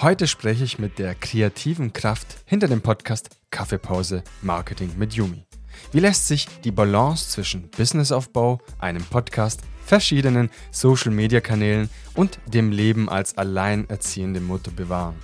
Heute 0.00 0.28
spreche 0.28 0.62
ich 0.62 0.78
mit 0.78 1.00
der 1.00 1.16
kreativen 1.16 1.92
Kraft 1.92 2.36
hinter 2.44 2.68
dem 2.68 2.82
Podcast 2.82 3.30
Kaffeepause 3.50 4.22
Marketing 4.42 4.92
mit 4.96 5.14
Yumi. 5.14 5.44
Wie 5.90 5.98
lässt 5.98 6.28
sich 6.28 6.46
die 6.62 6.70
Balance 6.70 7.30
zwischen 7.30 7.68
Businessaufbau, 7.70 8.60
einem 8.78 9.02
Podcast, 9.02 9.62
verschiedenen 9.84 10.50
Social-Media-Kanälen 10.70 11.90
und 12.14 12.38
dem 12.46 12.70
Leben 12.70 13.08
als 13.08 13.36
alleinerziehende 13.36 14.38
Mutter 14.38 14.70
bewahren? 14.70 15.16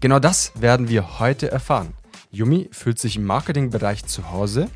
Genau 0.00 0.18
das 0.18 0.52
werden 0.60 0.90
wir 0.90 1.20
heute 1.20 1.50
erfahren. 1.50 1.94
Yumi 2.30 2.68
fühlt 2.70 2.98
sich 2.98 3.16
im 3.16 3.24
Marketingbereich 3.24 4.04
zu 4.04 4.30
Hause 4.30 4.68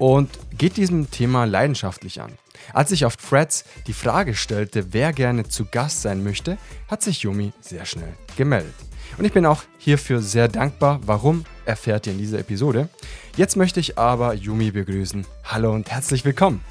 und 0.00 0.30
geht 0.58 0.76
diesem 0.76 1.12
Thema 1.12 1.44
leidenschaftlich 1.44 2.20
an. 2.20 2.32
Als 2.72 2.90
ich 2.90 3.04
auf 3.04 3.16
Threads 3.16 3.64
die 3.86 3.92
Frage 3.92 4.34
stellte, 4.34 4.92
wer 4.92 5.12
gerne 5.12 5.46
zu 5.46 5.64
Gast 5.64 6.02
sein 6.02 6.24
möchte, 6.24 6.58
hat 6.88 7.02
sich 7.02 7.20
Yumi 7.22 7.52
sehr 7.60 7.84
schnell 7.84 8.14
gemeldet. 8.36 8.74
Und 9.18 9.24
ich 9.24 9.32
bin 9.32 9.46
auch 9.46 9.62
hierfür 9.78 10.20
sehr 10.20 10.46
dankbar. 10.46 11.00
Warum 11.06 11.44
erfährt 11.64 12.06
ihr 12.06 12.12
in 12.12 12.18
dieser 12.18 12.38
Episode? 12.38 12.90
Jetzt 13.36 13.56
möchte 13.56 13.80
ich 13.80 13.96
aber 13.96 14.34
Yumi 14.34 14.70
begrüßen. 14.70 15.26
Hallo 15.44 15.72
und 15.72 15.90
herzlich 15.90 16.26
willkommen. 16.26 16.62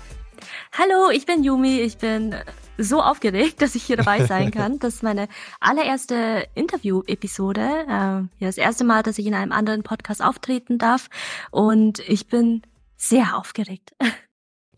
Hallo, 0.71 1.09
ich 1.11 1.25
bin 1.25 1.43
Yumi. 1.43 1.79
Ich 1.79 1.97
bin 1.97 2.35
so 2.77 3.01
aufgeregt, 3.01 3.63
dass 3.63 3.73
ich 3.73 3.83
hier 3.83 3.97
dabei 3.97 4.25
sein 4.27 4.51
kann. 4.51 4.77
Das 4.77 4.95
ist 4.95 5.03
meine 5.03 5.27
allererste 5.59 6.45
Interview-Episode. 6.53 7.61
Äh, 7.61 7.89
ja, 7.89 8.27
das 8.39 8.59
erste 8.59 8.83
Mal, 8.83 9.01
dass 9.01 9.17
ich 9.17 9.25
in 9.25 9.33
einem 9.33 9.51
anderen 9.51 9.81
Podcast 9.81 10.23
auftreten 10.23 10.77
darf. 10.77 11.09
Und 11.49 11.97
ich 12.07 12.27
bin 12.27 12.61
sehr 12.95 13.37
aufgeregt. 13.37 13.93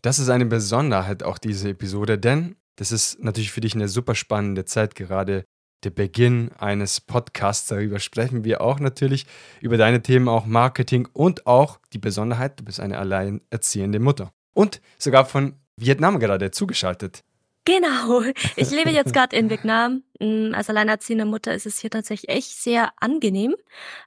Das 0.00 0.20
ist 0.20 0.28
eine 0.28 0.46
Besonderheit 0.46 1.24
auch 1.24 1.38
diese 1.38 1.70
Episode, 1.70 2.18
denn 2.18 2.54
das 2.76 2.92
ist 2.92 3.18
natürlich 3.18 3.50
für 3.50 3.60
dich 3.60 3.74
eine 3.74 3.88
super 3.88 4.14
spannende 4.14 4.64
Zeit, 4.64 4.94
gerade 4.94 5.44
der 5.84 5.90
Beginn 5.90 6.50
eines 6.58 7.00
Podcasts. 7.00 7.68
Darüber 7.68 8.00
sprechen 8.00 8.44
wir 8.44 8.60
auch 8.60 8.80
natürlich, 8.80 9.26
über 9.60 9.76
deine 9.76 10.02
Themen 10.02 10.28
auch 10.28 10.46
Marketing 10.46 11.08
und 11.12 11.46
auch 11.46 11.78
die 11.92 11.98
Besonderheit, 11.98 12.58
du 12.60 12.64
bist 12.64 12.80
eine 12.80 12.98
alleinerziehende 12.98 14.00
Mutter. 14.00 14.32
Und 14.54 14.80
sogar 14.98 15.24
von 15.24 15.54
Vietnam 15.76 16.18
gerade 16.18 16.50
zugeschaltet. 16.50 17.22
Genau. 17.64 18.22
Ich 18.56 18.70
lebe 18.70 18.90
jetzt 18.90 19.12
gerade 19.12 19.36
in 19.36 19.50
Vietnam. 19.50 20.02
Mm, 20.18 20.54
als 20.54 20.68
alleinerziehende 20.70 21.26
Mutter 21.26 21.54
ist 21.54 21.66
es 21.66 21.78
hier 21.78 21.90
tatsächlich 21.90 22.28
echt 22.28 22.50
sehr 22.60 22.92
angenehm. 22.96 23.54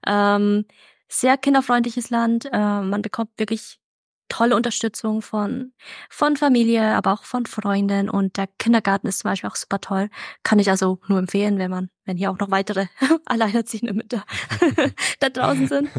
Ähm, 0.05 0.65
sehr 1.07 1.37
kinderfreundliches 1.37 2.09
Land. 2.09 2.45
Äh, 2.45 2.81
man 2.81 3.01
bekommt 3.01 3.29
wirklich 3.37 3.80
tolle 4.31 4.55
Unterstützung 4.55 5.21
von, 5.21 5.73
von 6.09 6.37
Familie, 6.37 6.95
aber 6.95 7.11
auch 7.11 7.23
von 7.23 7.45
Freunden. 7.45 8.09
Und 8.09 8.37
der 8.37 8.47
Kindergarten 8.59 9.07
ist 9.07 9.19
zum 9.19 9.29
Beispiel 9.29 9.49
auch 9.49 9.57
super 9.57 9.81
toll. 9.81 10.09
Kann 10.43 10.57
ich 10.57 10.69
also 10.69 10.99
nur 11.07 11.19
empfehlen, 11.19 11.57
wenn 11.57 11.69
man, 11.69 11.89
wenn 12.05 12.15
hier 12.15 12.31
auch 12.31 12.39
noch 12.39 12.49
weitere 12.49 12.87
alleinerziehende 13.25 13.93
Mütter 13.93 14.23
da 15.19 15.29
draußen 15.29 15.67
sind. 15.67 15.89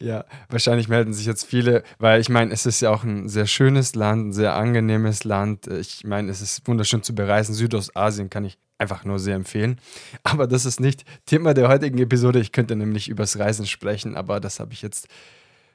Ja, 0.00 0.24
wahrscheinlich 0.48 0.88
melden 0.88 1.14
sich 1.14 1.26
jetzt 1.26 1.44
viele, 1.44 1.82
weil 1.98 2.20
ich 2.20 2.28
meine, 2.28 2.52
es 2.52 2.66
ist 2.66 2.80
ja 2.80 2.90
auch 2.90 3.04
ein 3.04 3.28
sehr 3.28 3.46
schönes 3.46 3.94
Land, 3.94 4.28
ein 4.28 4.32
sehr 4.32 4.54
angenehmes 4.54 5.24
Land. 5.24 5.66
Ich 5.66 6.04
meine, 6.04 6.30
es 6.30 6.40
ist 6.40 6.66
wunderschön 6.66 7.02
zu 7.02 7.14
bereisen. 7.14 7.54
Südostasien 7.54 8.28
kann 8.28 8.44
ich 8.44 8.58
einfach 8.78 9.04
nur 9.04 9.18
sehr 9.18 9.36
empfehlen. 9.36 9.78
Aber 10.22 10.46
das 10.46 10.66
ist 10.66 10.80
nicht 10.80 11.04
Thema 11.24 11.54
der 11.54 11.68
heutigen 11.68 11.98
Episode. 11.98 12.40
Ich 12.40 12.52
könnte 12.52 12.76
nämlich 12.76 13.08
übers 13.08 13.38
Reisen 13.38 13.66
sprechen, 13.66 14.16
aber 14.16 14.40
das 14.40 14.60
habe 14.60 14.72
ich 14.72 14.82
jetzt 14.82 15.08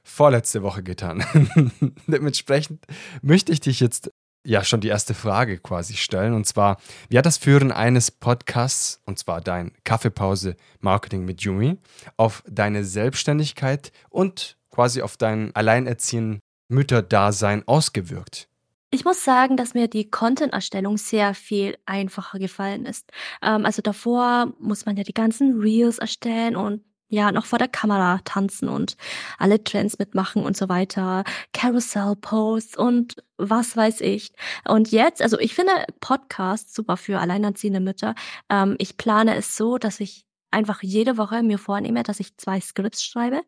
vorletzte 0.04 0.64
Woche 0.64 0.84
getan. 0.84 1.24
Dementsprechend 2.08 2.86
möchte 3.22 3.52
ich 3.52 3.60
dich 3.60 3.80
jetzt 3.80 4.12
ja 4.44 4.64
schon 4.64 4.82
die 4.82 4.88
erste 4.88 5.14
Frage 5.14 5.60
quasi 5.60 5.96
stellen. 5.96 6.34
Und 6.34 6.48
zwar, 6.48 6.78
wie 7.10 7.18
hat 7.18 7.26
das 7.26 7.38
Führen 7.38 7.72
eines 7.72 8.12
Podcasts, 8.12 9.02
und 9.06 9.20
zwar 9.20 9.42
dein 9.42 9.72
Kaffeepause 9.84 10.56
Marketing 10.80 11.26
mit 11.26 11.42
Yumi, 11.42 11.78
auf 12.18 12.44
deine 12.48 12.84
Selbstständigkeit 12.84 13.92
und 14.10 14.58
quasi 14.72 15.02
auf 15.02 15.18
dein 15.18 15.56
alleinerziehenden 15.56 16.40
Mütterdasein 16.70 17.68
ausgewirkt? 17.68 18.48
Ich 18.94 19.06
muss 19.06 19.24
sagen, 19.24 19.56
dass 19.56 19.74
mir 19.74 19.88
die 19.88 20.09
Content-Erstellung 20.09 20.98
sehr 20.98 21.34
viel 21.34 21.78
einfacher 21.86 22.40
gefallen 22.40 22.86
ist. 22.86 23.09
Ähm, 23.42 23.66
also 23.66 23.81
davor 23.81 24.54
muss 24.59 24.86
man 24.86 24.98
ja 24.98 25.04
die 25.04 25.14
ganzen 25.14 25.62
Reels 25.62 25.98
erstellen 25.98 26.58
und 26.58 26.81
ja, 27.12 27.32
noch 27.32 27.46
vor 27.46 27.60
der 27.60 27.68
Kamera 27.68 28.20
tanzen 28.24 28.70
und 28.70 28.96
alle 29.38 29.64
Trends 29.64 30.00
mitmachen 30.00 30.44
und 30.44 30.56
so 30.56 30.70
weiter, 30.70 31.24
Carousel-Posts 31.54 32.78
und 32.78 33.16
was 33.38 33.76
weiß 33.76 34.02
ich. 34.02 34.32
Und 34.68 34.92
jetzt, 34.92 35.22
also 35.22 35.38
ich 35.38 35.54
finde 35.54 35.72
Podcasts 36.00 36.74
super 36.74 36.96
für 36.96 37.20
alleinerziehende 37.20 37.82
Mütter. 37.82 38.16
Ähm, 38.50 38.76
ich 38.80 38.98
plane 38.98 39.36
es 39.36 39.58
so, 39.58 39.78
dass 39.78 40.00
ich 40.00 40.26
einfach 40.52 40.82
jede 40.84 41.18
Woche 41.18 41.44
mir 41.44 41.58
vornehme, 41.58 42.04
dass 42.04 42.22
ich 42.22 42.38
zwei 42.38 42.62
Skripts 42.62 43.04
schreibe. 43.04 43.42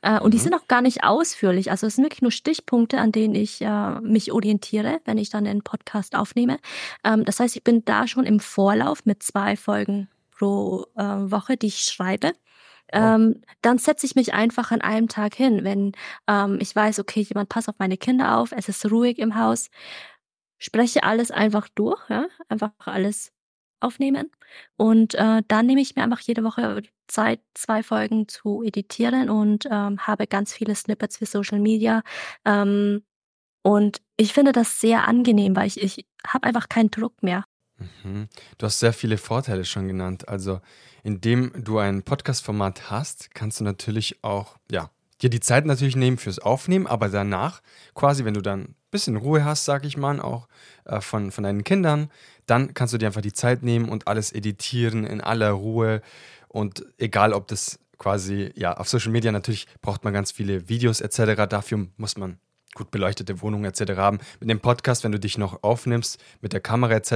Äh, 0.00 0.20
und 0.20 0.28
mhm. 0.28 0.30
die 0.30 0.38
sind 0.38 0.54
auch 0.54 0.66
gar 0.66 0.80
nicht 0.80 1.04
ausführlich. 1.04 1.70
Also 1.70 1.86
es 1.86 1.96
sind 1.96 2.04
wirklich 2.04 2.22
nur 2.22 2.32
Stichpunkte, 2.32 2.98
an 2.98 3.12
denen 3.12 3.34
ich 3.34 3.60
äh, 3.60 4.00
mich 4.00 4.32
orientiere, 4.32 5.00
wenn 5.04 5.18
ich 5.18 5.28
dann 5.28 5.46
einen 5.46 5.62
Podcast 5.62 6.14
aufnehme. 6.16 6.58
Ähm, 7.04 7.26
das 7.26 7.40
heißt, 7.40 7.56
ich 7.56 7.64
bin 7.64 7.84
da 7.84 8.06
schon 8.06 8.24
im 8.24 8.40
Vorlauf 8.40 9.04
mit 9.04 9.22
zwei 9.22 9.56
Folgen 9.56 10.08
pro 10.30 10.86
äh, 10.96 11.02
Woche, 11.02 11.58
die 11.58 11.66
ich 11.66 11.80
schreibe. 11.80 12.32
Ähm, 12.92 13.42
dann 13.62 13.78
setze 13.78 14.06
ich 14.06 14.14
mich 14.14 14.34
einfach 14.34 14.70
an 14.72 14.80
einem 14.80 15.08
Tag 15.08 15.34
hin, 15.34 15.64
wenn 15.64 15.92
ähm, 16.28 16.58
ich 16.60 16.74
weiß, 16.74 16.98
okay, 17.00 17.20
jemand 17.20 17.48
passt 17.48 17.68
auf 17.68 17.76
meine 17.78 17.96
Kinder 17.96 18.38
auf, 18.38 18.52
es 18.52 18.68
ist 18.68 18.90
ruhig 18.90 19.18
im 19.18 19.36
Haus, 19.36 19.70
spreche 20.58 21.02
alles 21.04 21.30
einfach 21.30 21.68
durch, 21.74 22.00
ja? 22.10 22.26
einfach 22.48 22.72
alles 22.80 23.32
aufnehmen 23.80 24.30
und 24.76 25.14
äh, 25.14 25.42
dann 25.48 25.66
nehme 25.66 25.80
ich 25.80 25.96
mir 25.96 26.02
einfach 26.02 26.20
jede 26.20 26.44
Woche 26.44 26.82
Zeit, 27.08 27.40
zwei 27.54 27.82
Folgen 27.82 28.28
zu 28.28 28.62
editieren 28.62 29.30
und 29.30 29.66
ähm, 29.70 30.06
habe 30.06 30.26
ganz 30.26 30.52
viele 30.52 30.74
Snippets 30.74 31.18
für 31.18 31.26
Social 31.26 31.58
Media. 31.58 32.02
Ähm, 32.44 33.04
und 33.62 34.00
ich 34.16 34.32
finde 34.32 34.52
das 34.52 34.80
sehr 34.80 35.06
angenehm, 35.08 35.56
weil 35.56 35.66
ich, 35.66 35.82
ich 35.82 36.06
habe 36.26 36.46
einfach 36.46 36.68
keinen 36.68 36.90
Druck 36.90 37.22
mehr. 37.22 37.44
Mhm. 38.04 38.28
Du 38.58 38.66
hast 38.66 38.78
sehr 38.78 38.92
viele 38.92 39.18
Vorteile 39.18 39.64
schon 39.64 39.88
genannt. 39.88 40.28
Also, 40.28 40.60
indem 41.02 41.52
du 41.56 41.78
ein 41.78 42.02
Podcast-Format 42.02 42.90
hast, 42.90 43.34
kannst 43.34 43.60
du 43.60 43.64
natürlich 43.64 44.22
auch, 44.22 44.56
ja, 44.70 44.90
dir 45.22 45.30
die 45.30 45.40
Zeit 45.40 45.66
natürlich 45.66 45.96
nehmen 45.96 46.18
fürs 46.18 46.38
Aufnehmen, 46.38 46.86
aber 46.86 47.08
danach, 47.08 47.62
quasi, 47.94 48.24
wenn 48.24 48.34
du 48.34 48.40
dann 48.40 48.60
ein 48.60 48.74
bisschen 48.90 49.16
Ruhe 49.16 49.44
hast, 49.44 49.64
sag 49.64 49.84
ich 49.84 49.96
mal, 49.96 50.20
auch 50.20 50.48
äh, 50.84 51.00
von, 51.00 51.30
von 51.30 51.44
deinen 51.44 51.64
Kindern, 51.64 52.10
dann 52.46 52.74
kannst 52.74 52.94
du 52.94 52.98
dir 52.98 53.06
einfach 53.06 53.20
die 53.20 53.32
Zeit 53.32 53.62
nehmen 53.62 53.88
und 53.88 54.08
alles 54.08 54.32
editieren 54.32 55.04
in 55.04 55.20
aller 55.20 55.50
Ruhe. 55.50 56.02
Und 56.48 56.84
egal, 56.98 57.32
ob 57.32 57.48
das 57.48 57.78
quasi, 57.98 58.50
ja, 58.56 58.76
auf 58.76 58.88
Social 58.88 59.12
Media 59.12 59.30
natürlich 59.30 59.66
braucht 59.82 60.04
man 60.04 60.12
ganz 60.12 60.32
viele 60.32 60.68
Videos 60.68 61.00
etc. 61.00 61.46
Dafür 61.48 61.86
muss 61.96 62.16
man 62.16 62.38
gut 62.80 62.90
beleuchtete 62.90 63.42
Wohnungen 63.42 63.66
etc. 63.66 63.92
haben. 63.96 64.18
Mit 64.40 64.48
dem 64.48 64.58
Podcast, 64.58 65.04
wenn 65.04 65.12
du 65.12 65.20
dich 65.20 65.36
noch 65.36 65.62
aufnimmst, 65.62 66.18
mit 66.40 66.54
der 66.54 66.60
Kamera 66.60 66.94
etc., 66.94 67.12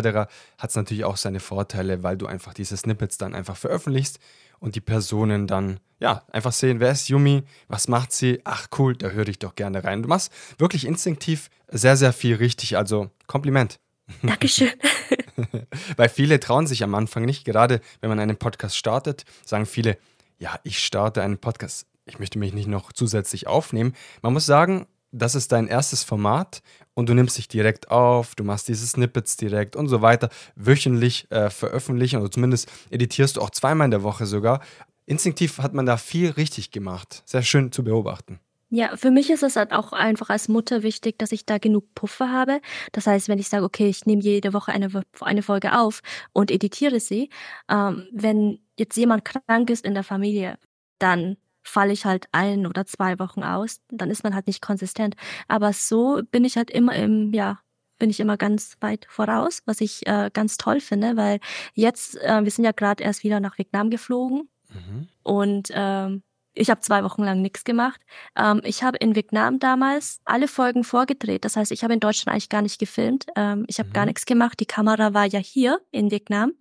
hat 0.59 0.71
es 0.71 0.77
natürlich 0.77 1.05
auch 1.05 1.17
seine 1.17 1.41
Vorteile, 1.41 2.03
weil 2.03 2.19
du 2.19 2.27
einfach 2.27 2.53
diese 2.53 2.77
Snippets 2.77 3.17
dann 3.17 3.35
einfach 3.35 3.57
veröffentlichst 3.57 4.19
und 4.61 4.75
die 4.75 4.83
Personen 4.83 5.47
dann, 5.47 5.81
ja, 6.01 6.23
einfach 6.31 6.53
sehen, 6.53 6.81
wer 6.81 6.93
ist 6.93 7.09
Yumi, 7.09 7.45
was 7.69 7.89
macht 7.89 8.13
sie, 8.13 8.43
ach 8.45 8.69
cool, 8.79 8.95
da 8.95 9.09
höre 9.09 9.29
ich 9.29 9.39
doch 9.39 9.55
gerne 9.55 9.85
rein. 9.85 10.03
Du 10.03 10.09
machst 10.09 10.31
wirklich 10.59 10.87
instinktiv 10.87 11.49
sehr, 11.71 11.97
sehr 11.97 12.13
viel 12.13 12.37
richtig, 12.37 12.77
also 12.77 13.11
Kompliment. 13.27 13.81
Dankeschön. 14.23 14.71
weil 15.97 16.11
viele 16.11 16.41
trauen 16.41 16.67
sich 16.67 16.85
am 16.85 16.95
Anfang 16.95 17.25
nicht, 17.25 17.47
gerade 17.47 17.81
wenn 18.03 18.11
man 18.11 18.21
einen 18.21 18.37
Podcast 18.37 18.77
startet, 18.77 19.25
sagen 19.47 19.65
viele, 19.65 19.97
ja, 20.39 20.61
ich 20.63 20.85
starte 20.85 21.23
einen 21.23 21.39
Podcast, 21.39 21.87
ich 22.05 22.19
möchte 22.19 22.39
mich 22.39 22.53
nicht 22.53 22.69
noch 22.69 22.93
zusätzlich 22.93 23.47
aufnehmen. 23.47 23.95
Man 24.21 24.35
muss 24.35 24.45
sagen, 24.45 24.87
das 25.15 25.35
ist 25.35 25.53
dein 25.53 25.69
erstes 25.69 26.03
Format 26.03 26.63
und 26.95 27.09
du 27.09 27.15
nimmst 27.15 27.39
dich 27.39 27.49
direkt 27.49 27.91
auf, 27.91 28.35
du 28.35 28.45
machst 28.45 28.69
diese 28.69 28.87
Snippets 28.87 29.37
direkt 29.37 29.77
und 29.77 29.89
so 29.89 30.03
weiter, 30.03 30.29
wöchentlich 30.57 31.31
äh, 31.31 31.51
veröffentlichen 31.51 32.21
oder 32.21 32.31
zumindest 32.31 32.71
editierst 32.91 33.37
du 33.37 33.41
auch 33.41 33.51
zweimal 33.51 33.87
in 33.87 33.93
der 33.93 34.03
Woche 34.03 34.27
sogar. 34.27 34.61
Instinktiv 35.07 35.59
hat 35.59 35.75
man 35.75 35.87
da 35.87 35.97
viel 35.97 36.31
richtig 36.31 36.71
gemacht. 36.71 37.23
Sehr 37.27 37.43
schön 37.43 37.71
zu 37.71 37.85
beobachten. 37.85 38.41
Ja, 38.71 38.97
für 38.97 39.13
mich 39.13 39.31
ist 39.31 39.45
es 39.45 39.55
halt 39.55 39.73
auch 39.73 39.93
einfach 39.93 40.31
als 40.31 40.49
Mutter 40.49 40.83
wichtig, 40.83 41.19
dass 41.19 41.31
ich 41.31 41.47
da 41.47 41.59
genug 41.59 41.95
Puffer 41.95 42.33
habe. 42.33 42.61
Das 42.91 43.07
heißt, 43.07 43.29
wenn 43.29 43.39
ich 43.39 43.49
sage, 43.49 43.65
okay, 43.65 43.87
ich 43.89 44.05
nehme 44.07 44.23
jede 44.23 44.53
Woche 44.53 44.73
eine, 44.73 44.91
eine 45.21 45.43
Folge 45.43 45.79
auf 45.79 46.01
und 46.33 46.51
editiere 46.51 46.99
sie, 46.99 47.31
ähm, 47.69 48.09
wenn 48.13 48.59
jetzt 48.77 48.97
jemand 48.97 49.25
krank 49.25 49.71
ist 49.71 49.85
in 49.85 49.95
der 49.95 50.03
Familie, 50.03 50.59
dann 50.99 51.37
falle 51.65 51.93
ich 51.93 52.05
halt 52.05 52.27
ein 52.33 52.67
oder 52.67 52.87
zwei 52.87 53.19
Wochen 53.19 53.43
aus, 53.43 53.81
dann 53.89 54.11
ist 54.11 54.23
man 54.23 54.35
halt 54.35 54.47
nicht 54.47 54.63
konsistent. 54.63 55.17
Aber 55.49 55.73
so 55.73 56.21
bin 56.31 56.45
ich 56.45 56.57
halt 56.57 56.71
immer 56.71 56.95
im, 56.95 57.33
ja, 57.33 57.59
bin 57.99 58.11
ich 58.11 58.21
immer 58.21 58.37
ganz 58.37 58.77
weit 58.81 59.07
voraus, 59.09 59.63
was 59.67 59.81
ich 59.81 60.07
äh, 60.07 60.31
ganz 60.33 60.57
toll 60.59 60.81
finde, 60.81 61.17
weil 61.17 61.41
jetzt, 61.75 62.21
äh, 62.21 62.45
wir 62.45 62.51
sind 62.51 62.65
ja 62.65 62.73
gerade 62.73 63.03
erst 63.03 63.25
wieder 63.25 63.41
nach 63.41 63.59
Vietnam 63.59 63.91
geflogen 63.91 64.49
mhm. 64.69 65.09
und 65.23 65.69
ähm, 65.73 66.23
ich 66.55 66.71
habe 66.71 66.81
zwei 66.81 67.03
Wochen 67.03 67.25
lang 67.25 67.43
nichts 67.43 67.65
gemacht. 67.65 68.01
Ähm, 68.37 68.61
ich 68.65 68.83
habe 68.83 68.97
in 68.99 69.17
Vietnam 69.17 69.59
damals 69.59 70.21
alle 70.25 70.47
Folgen 70.47 70.85
vorgedreht. 70.85 71.45
Das 71.45 71.57
heißt, 71.57 71.73
ich 71.73 71.83
habe 71.83 71.95
in 71.95 72.01
Deutschland 72.01 72.33
eigentlich 72.33 72.49
gar 72.49 72.63
nicht 72.63 72.79
gefilmt. 72.79 73.27
Ähm, 73.35 73.65
ich 73.67 73.81
habe 73.81 73.89
mhm. 73.89 73.93
gar 73.93 74.07
nichts 74.07 74.25
gemacht. 74.25 74.61
Die 74.61 74.67
Kamera 74.67 75.15
war 75.15 75.27
ja 75.27 75.41
hier 75.41 75.81
in 75.91 76.13
Vietnam. 76.13 76.53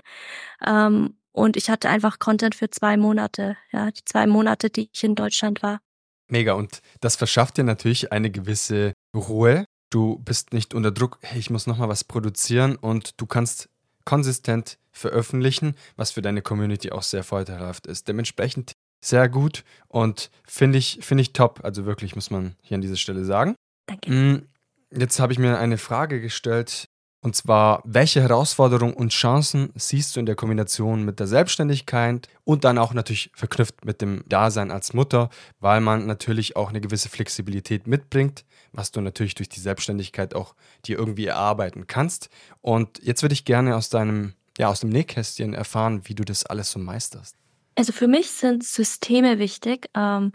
Ähm, 0.65 1.15
Und 1.33 1.57
ich 1.57 1.69
hatte 1.69 1.89
einfach 1.89 2.19
Content 2.19 2.55
für 2.55 2.69
zwei 2.69 2.95
Monate, 2.95 3.57
ja, 3.71 3.91
die 3.91 4.05
zwei 4.05 4.27
Monate, 4.27 4.69
die 4.69 4.89
ich 4.93 5.03
in 5.03 5.15
Deutschland 5.15 5.61
war. 5.63 5.81
Mega. 6.27 6.53
Und 6.53 6.81
das 7.01 7.15
verschafft 7.15 7.57
dir 7.57 7.63
natürlich 7.63 8.11
eine 8.11 8.31
gewisse 8.31 8.93
Ruhe. 9.15 9.65
Du 9.89 10.19
bist 10.19 10.53
nicht 10.53 10.73
unter 10.73 10.91
Druck, 10.91 11.19
hey, 11.21 11.39
ich 11.39 11.49
muss 11.49 11.67
nochmal 11.67 11.89
was 11.89 12.03
produzieren 12.03 12.75
und 12.75 13.19
du 13.19 13.25
kannst 13.25 13.69
konsistent 14.05 14.77
veröffentlichen, 14.91 15.75
was 15.95 16.11
für 16.11 16.21
deine 16.21 16.41
Community 16.41 16.91
auch 16.91 17.03
sehr 17.03 17.23
vorteilhaft 17.23 17.87
ist. 17.87 18.07
Dementsprechend 18.07 18.73
sehr 19.03 19.27
gut 19.27 19.63
und 19.87 20.29
finde 20.45 20.77
ich, 20.77 20.99
find 21.01 21.19
ich 21.19 21.33
top. 21.33 21.61
Also 21.63 21.85
wirklich, 21.85 22.15
muss 22.15 22.31
man 22.31 22.55
hier 22.61 22.75
an 22.75 22.81
dieser 22.81 22.95
Stelle 22.95 23.25
sagen. 23.25 23.55
Danke. 23.87 24.11
Mm, 24.11 24.47
jetzt 24.91 25.19
habe 25.19 25.33
ich 25.33 25.39
mir 25.39 25.57
eine 25.57 25.77
Frage 25.77 26.21
gestellt, 26.21 26.87
und 27.23 27.37
zwar, 27.37 27.81
welche 27.85 28.21
Herausforderungen 28.21 28.93
und 28.93 29.13
Chancen 29.13 29.69
siehst 29.75 30.13
du 30.13 30.19
in 30.19 30.25
der 30.25 30.35
Kombination 30.35 31.05
mit 31.05 31.21
der 31.21 31.27
Selbstständigkeit 31.27 32.27
und 32.43 32.65
dann 32.65 32.77
auch 32.77 32.93
natürlich 32.93 33.31
verknüpft 33.33 33.85
mit 33.85 34.01
dem 34.01 34.25
Dasein 34.27 34.71
als 34.71 34.93
Mutter, 34.93 35.29
weil 35.61 35.79
man 35.79 36.05
natürlich 36.05 36.57
auch 36.57 36.67
eine 36.67 36.81
gewisse 36.81 37.07
Flexibilität 37.07 37.87
mitbringt, 37.87 38.43
was 38.73 38.91
du 38.91 38.99
natürlich 38.99 39.35
durch 39.35 39.47
die 39.47 39.61
Selbstständigkeit 39.61 40.35
auch 40.35 40.53
dir 40.85 40.97
irgendwie 40.99 41.27
erarbeiten 41.27 41.87
kannst. 41.87 42.29
Und 42.59 43.01
jetzt 43.01 43.21
würde 43.21 43.33
ich 43.33 43.45
gerne 43.45 43.77
aus 43.77 43.87
deinem, 43.87 44.33
ja, 44.57 44.67
aus 44.67 44.81
dem 44.81 44.89
Nähkästchen 44.89 45.53
erfahren, 45.53 46.01
wie 46.03 46.15
du 46.15 46.25
das 46.25 46.45
alles 46.45 46.71
so 46.71 46.79
meisterst. 46.79 47.37
Also 47.75 47.91
für 47.91 48.07
mich 48.07 48.31
sind 48.31 48.63
Systeme 48.63 49.39
wichtig. 49.39 49.89
Ähm, 49.95 50.31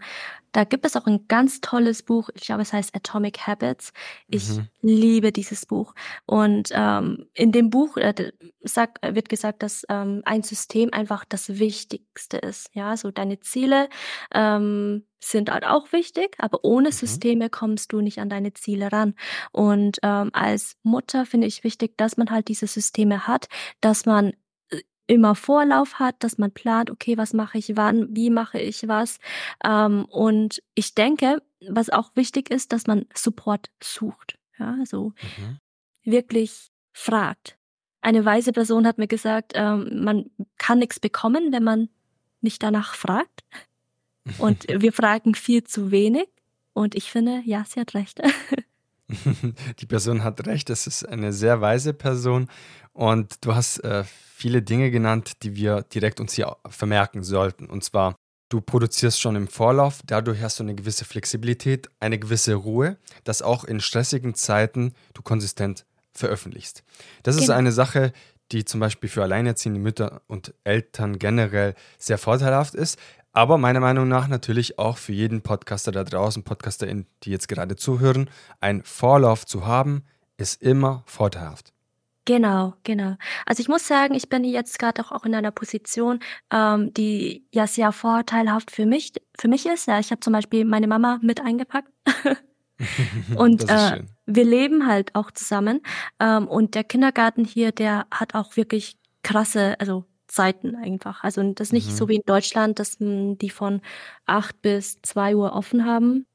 da 0.51 0.63
gibt 0.63 0.85
es 0.85 0.95
auch 0.95 1.05
ein 1.05 1.27
ganz 1.27 1.61
tolles 1.61 2.03
Buch, 2.03 2.29
ich 2.33 2.43
glaube, 2.43 2.63
es 2.63 2.73
heißt 2.73 2.95
Atomic 2.95 3.45
Habits. 3.45 3.93
Ich 4.27 4.49
mhm. 4.49 4.67
liebe 4.81 5.31
dieses 5.31 5.65
Buch. 5.65 5.93
Und 6.25 6.69
ähm, 6.73 7.27
in 7.33 7.51
dem 7.51 7.69
Buch 7.69 7.97
äh, 7.97 8.31
sag, 8.61 8.99
wird 9.03 9.29
gesagt, 9.29 9.61
dass 9.63 9.85
ähm, 9.89 10.21
ein 10.25 10.43
System 10.43 10.89
einfach 10.91 11.25
das 11.25 11.59
Wichtigste 11.59 12.37
ist. 12.37 12.71
Ja, 12.73 12.97
so 12.97 13.11
deine 13.11 13.39
Ziele 13.41 13.89
ähm, 14.33 15.05
sind 15.19 15.51
halt 15.51 15.65
auch 15.65 15.91
wichtig, 15.91 16.35
aber 16.39 16.63
ohne 16.63 16.89
mhm. 16.89 16.93
Systeme 16.93 17.49
kommst 17.49 17.93
du 17.93 18.01
nicht 18.01 18.19
an 18.19 18.29
deine 18.29 18.53
Ziele 18.53 18.91
ran. 18.91 19.13
Und 19.51 19.99
ähm, 20.01 20.31
als 20.33 20.77
Mutter 20.81 21.25
finde 21.25 21.47
ich 21.47 21.63
wichtig, 21.63 21.97
dass 21.97 22.17
man 22.17 22.31
halt 22.31 22.47
diese 22.47 22.67
Systeme 22.67 23.27
hat, 23.27 23.47
dass 23.81 24.05
man 24.05 24.33
immer 25.09 25.33
Vorlauf 25.33 25.95
hat, 25.95 26.23
dass 26.23 26.37
man 26.37 26.51
plant, 26.51 26.91
okay, 26.91 27.17
was 27.17 27.33
mache 27.33 27.57
ich 27.57 27.75
wann, 27.75 28.15
wie 28.15 28.29
mache 28.29 28.59
ich 28.59 28.87
was. 28.87 29.19
Ähm, 29.63 30.05
und 30.05 30.61
ich 30.75 30.93
denke, 30.93 31.41
was 31.67 31.89
auch 31.89 32.11
wichtig 32.15 32.51
ist, 32.51 32.71
dass 32.71 32.85
man 32.85 33.05
Support 33.15 33.71
sucht. 33.83 34.37
Ja, 34.59 34.77
so 34.85 35.13
mhm. 35.37 35.59
wirklich 36.03 36.69
fragt. 36.93 37.57
Eine 38.01 38.23
weise 38.23 38.51
Person 38.51 38.85
hat 38.85 38.99
mir 38.99 39.07
gesagt, 39.07 39.53
ähm, 39.55 40.03
man 40.03 40.29
kann 40.57 40.79
nichts 40.79 40.99
bekommen, 40.99 41.51
wenn 41.51 41.63
man 41.63 41.89
nicht 42.41 42.61
danach 42.61 42.93
fragt. 42.93 43.43
Und 44.37 44.67
wir 44.81 44.93
fragen 44.93 45.33
viel 45.33 45.63
zu 45.63 45.89
wenig. 45.89 46.27
Und 46.73 46.93
ich 46.93 47.09
finde, 47.11 47.41
ja, 47.45 47.65
sie 47.67 47.79
hat 47.79 47.95
recht. 47.95 48.21
Die 49.79 49.85
Person 49.85 50.23
hat 50.23 50.45
recht, 50.45 50.69
es 50.69 50.87
ist 50.87 51.07
eine 51.07 51.33
sehr 51.33 51.61
weise 51.61 51.93
Person 51.93 52.47
und 52.93 53.45
du 53.45 53.55
hast 53.55 53.83
äh, 53.83 54.03
viele 54.03 54.61
Dinge 54.61 54.91
genannt, 54.91 55.43
die 55.43 55.55
wir 55.55 55.81
direkt 55.81 56.19
uns 56.19 56.33
hier 56.33 56.55
vermerken 56.69 57.23
sollten. 57.23 57.65
Und 57.65 57.83
zwar, 57.83 58.15
du 58.49 58.61
produzierst 58.61 59.19
schon 59.19 59.35
im 59.35 59.47
Vorlauf, 59.47 59.99
dadurch 60.05 60.41
hast 60.41 60.59
du 60.59 60.63
eine 60.63 60.75
gewisse 60.75 61.05
Flexibilität, 61.05 61.89
eine 61.99 62.19
gewisse 62.19 62.53
Ruhe, 62.53 62.97
dass 63.23 63.41
auch 63.41 63.63
in 63.63 63.79
stressigen 63.79 64.35
Zeiten 64.35 64.93
du 65.13 65.21
konsistent 65.21 65.85
veröffentlichst. 66.13 66.83
Das 67.23 67.35
genau. 67.35 67.43
ist 67.43 67.49
eine 67.49 67.71
Sache, 67.71 68.13
die 68.51 68.65
zum 68.65 68.79
Beispiel 68.79 69.09
für 69.09 69.23
alleinerziehende 69.23 69.79
Mütter 69.79 70.21
und 70.27 70.53
Eltern 70.63 71.19
generell 71.19 71.75
sehr 71.97 72.17
vorteilhaft 72.17 72.73
ist. 72.73 72.97
Aber 73.31 73.57
meiner 73.57 73.79
Meinung 73.79 74.07
nach 74.07 74.27
natürlich 74.27 74.79
auch 74.79 74.97
für 74.97 75.13
jeden 75.13 75.41
Podcaster 75.41 75.91
da 75.91 76.03
draußen, 76.03 76.43
PodcasterInnen, 76.43 77.05
die 77.23 77.31
jetzt 77.31 77.47
gerade 77.47 77.75
zuhören, 77.75 78.29
ein 78.59 78.83
Vorlauf 78.83 79.45
zu 79.45 79.65
haben, 79.65 80.03
ist 80.37 80.61
immer 80.61 81.03
vorteilhaft. 81.05 81.73
Genau, 82.25 82.75
genau. 82.83 83.15
Also 83.45 83.61
ich 83.61 83.69
muss 83.69 83.87
sagen, 83.87 84.13
ich 84.13 84.29
bin 84.29 84.43
jetzt 84.43 84.77
gerade 84.77 85.01
auch, 85.01 85.11
auch 85.11 85.25
in 85.25 85.33
einer 85.33 85.51
Position, 85.51 86.19
ähm, 86.51 86.93
die 86.93 87.47
ja 87.51 87.65
sehr 87.65 87.91
vorteilhaft 87.91 88.69
für 88.71 88.85
mich, 88.85 89.13
für 89.39 89.47
mich 89.47 89.65
ist. 89.65 89.87
Ja, 89.87 89.99
ich 89.99 90.11
habe 90.11 90.19
zum 90.19 90.33
Beispiel 90.33 90.63
meine 90.63 90.87
Mama 90.87 91.19
mit 91.23 91.41
eingepackt. 91.41 91.91
und 93.35 93.67
äh, 93.69 94.03
wir 94.27 94.45
leben 94.45 94.85
halt 94.85 95.15
auch 95.15 95.31
zusammen. 95.31 95.81
Ähm, 96.19 96.47
und 96.47 96.75
der 96.75 96.83
Kindergarten 96.83 97.45
hier, 97.45 97.71
der 97.71 98.05
hat 98.11 98.35
auch 98.35 98.55
wirklich 98.55 98.99
krasse, 99.23 99.75
also 99.79 100.05
Zeiten 100.29 100.75
einfach. 100.75 101.23
Also 101.23 101.43
das 101.53 101.67
ist 101.67 101.73
nicht 101.73 101.89
mhm. 101.89 101.95
so 101.95 102.07
wie 102.07 102.15
in 102.15 102.23
Deutschland, 102.25 102.79
dass 102.79 102.97
die 102.99 103.49
von 103.49 103.81
acht 104.25 104.61
bis 104.61 105.01
zwei 105.01 105.35
Uhr 105.35 105.53
offen 105.53 105.85
haben. 105.85 106.25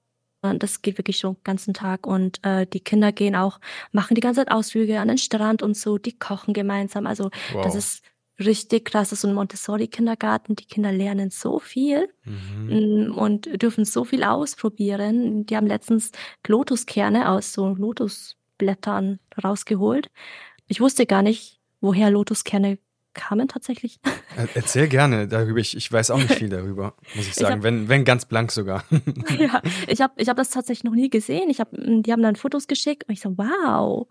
Das 0.42 0.82
geht 0.82 0.98
wirklich 0.98 1.18
schon 1.18 1.36
den 1.36 1.44
ganzen 1.44 1.72
Tag. 1.72 2.06
Und 2.06 2.44
äh, 2.44 2.66
die 2.66 2.80
Kinder 2.80 3.12
gehen 3.12 3.34
auch, 3.34 3.60
machen 3.92 4.14
die 4.14 4.20
ganze 4.20 4.40
Zeit 4.40 4.50
Ausflüge 4.50 5.00
an 5.00 5.08
den 5.08 5.16
Strand 5.16 5.62
und 5.62 5.74
so, 5.76 5.96
die 5.96 6.18
kochen 6.18 6.52
gemeinsam. 6.52 7.06
Also 7.06 7.30
wow. 7.52 7.64
das 7.64 7.74
ist 7.74 8.02
richtig 8.38 8.86
krass. 8.86 9.08
Das 9.08 9.18
ist 9.18 9.20
so 9.22 9.28
ein 9.28 9.34
Montessori-Kindergarten. 9.34 10.56
Die 10.56 10.66
Kinder 10.66 10.92
lernen 10.92 11.30
so 11.30 11.58
viel 11.58 12.08
mhm. 12.24 13.14
Und 13.16 13.62
dürfen 13.62 13.84
so 13.84 14.04
viel 14.04 14.24
ausprobieren. 14.24 15.46
Die 15.46 15.56
haben 15.56 15.66
letztens 15.66 16.10
Lotuskerne 16.46 17.30
aus 17.30 17.52
so 17.52 17.68
Lotusblättern 17.68 19.20
rausgeholt. 19.42 20.10
Ich 20.66 20.80
wusste 20.80 21.06
gar 21.06 21.22
nicht, 21.22 21.60
woher 21.80 22.10
Lotuskerne 22.10 22.78
kamen 23.14 23.48
tatsächlich. 23.48 23.98
Erzähl 24.54 24.88
gerne 24.88 25.28
darüber. 25.28 25.58
Ich, 25.58 25.76
ich 25.76 25.90
weiß 25.90 26.10
auch 26.10 26.18
nicht 26.18 26.34
viel 26.34 26.48
darüber, 26.48 26.94
muss 27.14 27.26
ich 27.26 27.34
sagen. 27.34 27.46
Ich 27.46 27.56
hab, 27.56 27.62
wenn, 27.62 27.88
wenn 27.88 28.04
ganz 28.04 28.26
blank 28.26 28.52
sogar. 28.52 28.84
ja, 29.38 29.62
ich 29.86 30.00
habe 30.00 30.14
ich 30.16 30.28
hab 30.28 30.36
das 30.36 30.50
tatsächlich 30.50 30.84
noch 30.84 30.94
nie 30.94 31.10
gesehen. 31.10 31.48
Ich 31.50 31.60
hab, 31.60 31.68
die 31.72 32.12
haben 32.12 32.22
dann 32.22 32.36
Fotos 32.36 32.66
geschickt 32.66 33.04
und 33.08 33.14
ich 33.14 33.20
so, 33.20 33.36
wow, 33.38 34.06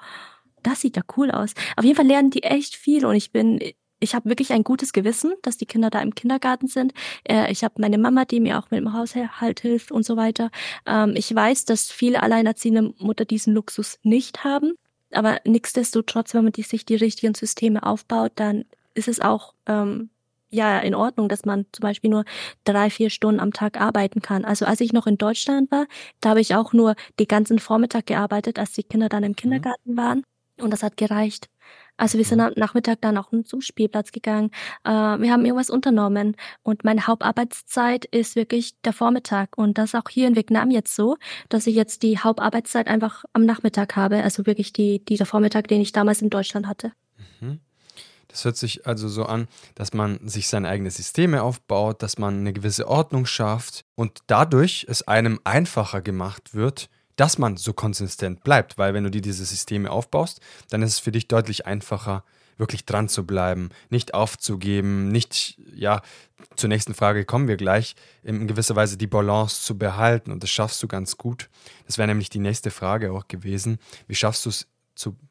das 0.63 0.81
sieht 0.81 0.95
ja 0.95 1.03
cool 1.17 1.31
aus. 1.31 1.53
Auf 1.75 1.83
jeden 1.83 1.95
Fall 1.95 2.07
lernen 2.07 2.31
die 2.31 2.43
echt 2.43 2.75
viel 2.75 3.05
und 3.05 3.15
ich 3.15 3.31
bin, 3.31 3.59
ich 3.99 4.15
habe 4.15 4.29
wirklich 4.29 4.51
ein 4.51 4.63
gutes 4.63 4.93
Gewissen, 4.93 5.33
dass 5.41 5.57
die 5.57 5.65
Kinder 5.65 5.89
da 5.89 6.01
im 6.01 6.15
Kindergarten 6.15 6.67
sind. 6.67 6.93
Äh, 7.23 7.51
ich 7.51 7.63
habe 7.63 7.75
meine 7.77 7.97
Mama, 7.97 8.25
die 8.25 8.39
mir 8.39 8.59
auch 8.59 8.71
mit 8.71 8.79
dem 8.79 8.93
Haushalt 8.93 9.59
hilft 9.59 9.91
und 9.91 10.05
so 10.05 10.17
weiter. 10.17 10.51
Ähm, 10.85 11.13
ich 11.15 11.33
weiß, 11.33 11.65
dass 11.65 11.91
viele 11.91 12.21
alleinerziehende 12.23 12.93
Mutter 12.99 13.25
diesen 13.25 13.53
Luxus 13.53 13.99
nicht 14.03 14.43
haben. 14.43 14.73
Aber 15.11 15.39
nichtsdestotrotz, 15.45 16.33
wenn 16.33 16.43
man 16.43 16.53
die, 16.53 16.63
sich 16.63 16.85
die 16.85 16.95
richtigen 16.95 17.35
Systeme 17.35 17.83
aufbaut, 17.83 18.33
dann 18.35 18.65
ist 18.93 19.07
es 19.07 19.19
auch 19.19 19.53
ähm, 19.65 20.09
ja 20.49 20.79
in 20.79 20.95
Ordnung, 20.95 21.29
dass 21.29 21.45
man 21.45 21.65
zum 21.71 21.83
Beispiel 21.83 22.09
nur 22.09 22.25
drei, 22.63 22.89
vier 22.89 23.09
Stunden 23.09 23.39
am 23.39 23.53
Tag 23.53 23.79
arbeiten 23.79 24.21
kann. 24.21 24.45
Also 24.45 24.65
als 24.65 24.81
ich 24.81 24.93
noch 24.93 25.07
in 25.07 25.17
Deutschland 25.17 25.71
war, 25.71 25.87
da 26.21 26.29
habe 26.29 26.41
ich 26.41 26.55
auch 26.55 26.73
nur 26.73 26.95
die 27.19 27.27
ganzen 27.27 27.59
Vormittag 27.59 28.05
gearbeitet, 28.05 28.59
als 28.59 28.73
die 28.73 28.83
Kinder 28.83 29.09
dann 29.09 29.23
im 29.23 29.31
mhm. 29.31 29.37
Kindergarten 29.37 29.97
waren. 29.97 30.23
Und 30.59 30.71
das 30.71 30.83
hat 30.83 30.97
gereicht. 30.97 31.49
Also 31.97 32.17
wir 32.17 32.25
sind 32.25 32.39
mhm. 32.39 32.45
am 32.45 32.53
Nachmittag 32.55 33.01
dann 33.01 33.17
auch 33.17 33.29
zum 33.45 33.61
Spielplatz 33.61 34.11
gegangen. 34.11 34.51
Äh, 34.83 34.89
wir 34.89 35.31
haben 35.31 35.45
irgendwas 35.45 35.69
unternommen. 35.69 36.35
Und 36.61 36.83
meine 36.83 37.07
Hauptarbeitszeit 37.07 38.05
ist 38.05 38.35
wirklich 38.35 38.79
der 38.81 38.93
Vormittag. 38.93 39.57
Und 39.57 39.77
das 39.77 39.93
ist 39.93 39.95
auch 39.95 40.09
hier 40.09 40.27
in 40.27 40.35
Vietnam 40.35 40.71
jetzt 40.71 40.95
so, 40.95 41.17
dass 41.49 41.67
ich 41.67 41.75
jetzt 41.75 42.03
die 42.03 42.19
Hauptarbeitszeit 42.19 42.87
einfach 42.87 43.25
am 43.33 43.45
Nachmittag 43.45 43.95
habe. 43.95 44.23
Also 44.23 44.45
wirklich 44.45 44.73
die, 44.73 45.03
dieser 45.05 45.25
Vormittag, 45.25 45.67
den 45.67 45.81
ich 45.81 45.91
damals 45.91 46.21
in 46.21 46.29
Deutschland 46.29 46.67
hatte. 46.67 46.93
Mhm. 47.39 47.59
Das 48.33 48.45
hört 48.45 48.57
sich 48.57 48.87
also 48.87 49.07
so 49.09 49.25
an, 49.27 49.47
dass 49.75 49.93
man 49.93 50.27
sich 50.27 50.47
seine 50.47 50.67
eigenen 50.67 50.89
Systeme 50.89 51.43
aufbaut, 51.43 52.01
dass 52.01 52.17
man 52.17 52.39
eine 52.39 52.51
gewisse 52.51 52.87
Ordnung 52.87 53.27
schafft 53.27 53.85
und 53.93 54.21
dadurch 54.25 54.87
es 54.89 55.07
einem 55.07 55.39
einfacher 55.43 56.01
gemacht 56.01 56.55
wird, 56.55 56.89
dass 57.15 57.37
man 57.37 57.57
so 57.57 57.73
konsistent 57.73 58.43
bleibt. 58.43 58.79
Weil 58.79 58.95
wenn 58.95 59.03
du 59.03 59.11
dir 59.11 59.21
diese 59.21 59.45
Systeme 59.45 59.91
aufbaust, 59.91 60.41
dann 60.71 60.81
ist 60.81 60.93
es 60.93 60.99
für 60.99 61.11
dich 61.11 61.27
deutlich 61.27 61.67
einfacher, 61.67 62.23
wirklich 62.57 62.85
dran 62.85 63.07
zu 63.07 63.23
bleiben, 63.23 63.69
nicht 63.91 64.15
aufzugeben, 64.15 65.09
nicht, 65.09 65.59
ja, 65.71 66.01
zur 66.55 66.69
nächsten 66.69 66.95
Frage 66.95 67.25
kommen 67.25 67.47
wir 67.47 67.57
gleich, 67.57 67.95
in 68.23 68.47
gewisser 68.47 68.75
Weise 68.75 68.97
die 68.97 69.05
Balance 69.05 69.61
zu 69.61 69.77
behalten 69.77 70.31
und 70.31 70.41
das 70.41 70.49
schaffst 70.49 70.81
du 70.81 70.87
ganz 70.87 71.17
gut. 71.17 71.51
Das 71.85 71.99
wäre 71.99 72.07
nämlich 72.07 72.31
die 72.31 72.39
nächste 72.39 72.71
Frage 72.71 73.11
auch 73.11 73.27
gewesen. 73.27 73.77
Wie 74.07 74.15
schaffst 74.15 74.45
du 74.47 74.49
es 74.49 74.67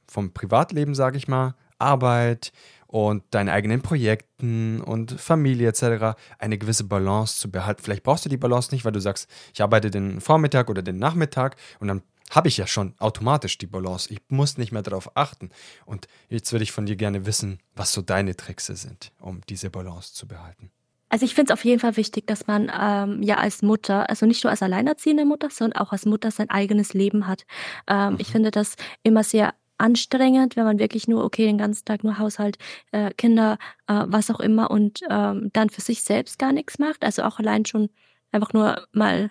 vom 0.06 0.32
Privatleben, 0.32 0.94
sage 0.94 1.16
ich 1.16 1.26
mal, 1.26 1.54
Arbeit, 1.82 2.52
und 2.92 3.24
deinen 3.30 3.48
eigenen 3.48 3.80
Projekten 3.80 4.82
und 4.82 5.18
Familie 5.18 5.68
etc. 5.68 6.14
eine 6.38 6.58
gewisse 6.58 6.84
Balance 6.84 7.38
zu 7.38 7.50
behalten. 7.50 7.82
Vielleicht 7.82 8.02
brauchst 8.02 8.26
du 8.26 8.28
die 8.28 8.36
Balance 8.36 8.70
nicht, 8.70 8.84
weil 8.84 8.92
du 8.92 9.00
sagst, 9.00 9.30
ich 9.54 9.62
arbeite 9.62 9.90
den 9.90 10.20
Vormittag 10.20 10.68
oder 10.68 10.82
den 10.82 10.98
Nachmittag 10.98 11.56
und 11.80 11.88
dann 11.88 12.02
habe 12.30 12.48
ich 12.48 12.58
ja 12.58 12.66
schon 12.66 12.94
automatisch 12.98 13.56
die 13.56 13.66
Balance. 13.66 14.12
Ich 14.12 14.20
muss 14.28 14.58
nicht 14.58 14.72
mehr 14.72 14.82
darauf 14.82 15.16
achten. 15.16 15.50
Und 15.86 16.06
jetzt 16.28 16.52
würde 16.52 16.64
ich 16.64 16.72
von 16.72 16.84
dir 16.84 16.96
gerne 16.96 17.24
wissen, 17.24 17.60
was 17.74 17.92
so 17.92 18.02
deine 18.02 18.36
Tricks 18.36 18.66
sind, 18.66 19.12
um 19.18 19.40
diese 19.48 19.70
Balance 19.70 20.12
zu 20.12 20.28
behalten. 20.28 20.70
Also 21.08 21.24
ich 21.26 21.34
finde 21.34 21.52
es 21.52 21.58
auf 21.58 21.64
jeden 21.64 21.80
Fall 21.80 21.96
wichtig, 21.96 22.26
dass 22.26 22.46
man 22.46 22.70
ähm, 22.78 23.22
ja 23.22 23.36
als 23.36 23.62
Mutter, 23.62 24.08
also 24.08 24.24
nicht 24.26 24.44
nur 24.44 24.50
als 24.50 24.62
alleinerziehende 24.62 25.24
Mutter, 25.24 25.48
sondern 25.50 25.80
auch 25.80 25.92
als 25.92 26.06
Mutter 26.06 26.30
sein 26.30 26.48
eigenes 26.48 26.94
Leben 26.94 27.26
hat. 27.26 27.44
Ähm, 27.86 28.14
mhm. 28.14 28.18
Ich 28.18 28.28
finde 28.28 28.50
das 28.50 28.76
immer 29.02 29.24
sehr 29.24 29.54
anstrengend, 29.78 30.56
wenn 30.56 30.64
man 30.64 30.78
wirklich 30.78 31.08
nur, 31.08 31.24
okay, 31.24 31.46
den 31.46 31.58
ganzen 31.58 31.84
Tag 31.84 32.04
nur 32.04 32.18
Haushalt, 32.18 32.58
äh, 32.92 33.12
Kinder, 33.14 33.58
äh, 33.86 34.04
was 34.06 34.30
auch 34.30 34.40
immer 34.40 34.70
und 34.70 35.00
ähm, 35.10 35.50
dann 35.52 35.70
für 35.70 35.80
sich 35.80 36.02
selbst 36.02 36.38
gar 36.38 36.52
nichts 36.52 36.78
macht. 36.78 37.04
Also 37.04 37.22
auch 37.22 37.38
allein 37.38 37.64
schon 37.64 37.90
einfach 38.30 38.52
nur 38.52 38.86
mal 38.92 39.30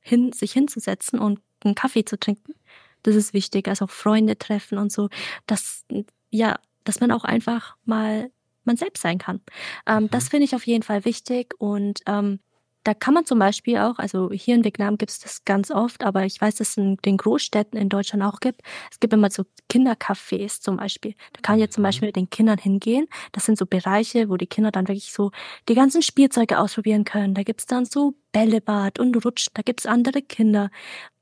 hin, 0.00 0.32
sich 0.32 0.52
hinzusetzen 0.52 1.18
und 1.18 1.40
einen 1.64 1.74
Kaffee 1.74 2.04
zu 2.04 2.18
trinken. 2.18 2.54
Das 3.02 3.14
ist 3.14 3.32
wichtig. 3.32 3.68
Also 3.68 3.86
auch 3.86 3.90
Freunde 3.90 4.36
treffen 4.38 4.78
und 4.78 4.92
so. 4.92 5.08
dass, 5.46 5.84
ja, 6.30 6.58
dass 6.84 7.00
man 7.00 7.12
auch 7.12 7.24
einfach 7.24 7.76
mal 7.84 8.30
man 8.64 8.76
selbst 8.76 9.02
sein 9.02 9.18
kann. 9.18 9.40
Ähm, 9.86 10.04
mhm. 10.04 10.10
Das 10.10 10.28
finde 10.28 10.44
ich 10.44 10.54
auf 10.54 10.66
jeden 10.66 10.82
Fall 10.82 11.04
wichtig 11.04 11.54
und 11.58 12.00
ähm, 12.06 12.40
da 12.84 12.94
kann 12.94 13.14
man 13.14 13.24
zum 13.24 13.38
Beispiel 13.38 13.78
auch, 13.78 13.98
also 13.98 14.30
hier 14.32 14.54
in 14.54 14.64
Vietnam 14.64 14.98
gibt 14.98 15.10
es 15.10 15.20
das 15.20 15.44
ganz 15.44 15.70
oft, 15.70 16.02
aber 16.02 16.24
ich 16.24 16.40
weiß, 16.40 16.56
dass 16.56 16.70
es 16.70 16.76
in 16.76 16.96
den 17.04 17.16
Großstädten 17.16 17.78
in 17.78 17.88
Deutschland 17.88 18.22
auch 18.24 18.40
gibt. 18.40 18.62
Es 18.90 18.98
gibt 18.98 19.12
immer 19.12 19.30
so 19.30 19.44
Kindercafés 19.70 20.60
zum 20.60 20.76
Beispiel. 20.76 21.14
Da 21.32 21.40
kann 21.42 21.54
man 21.54 21.60
jetzt 21.60 21.74
zum 21.74 21.82
mhm. 21.82 21.86
Beispiel 21.86 22.08
mit 22.08 22.16
den 22.16 22.30
Kindern 22.30 22.58
hingehen. 22.58 23.06
Das 23.32 23.46
sind 23.46 23.58
so 23.58 23.66
Bereiche, 23.66 24.28
wo 24.28 24.36
die 24.36 24.46
Kinder 24.46 24.70
dann 24.72 24.88
wirklich 24.88 25.12
so 25.12 25.30
die 25.68 25.74
ganzen 25.74 26.02
Spielzeuge 26.02 26.58
ausprobieren 26.58 27.04
können. 27.04 27.34
Da 27.34 27.42
gibt's 27.42 27.66
dann 27.66 27.84
so 27.84 28.14
Bällebad 28.32 28.98
und 28.98 29.24
Rutsch, 29.24 29.48
da 29.54 29.62
gibt's 29.62 29.86
andere 29.86 30.22
Kinder. 30.22 30.70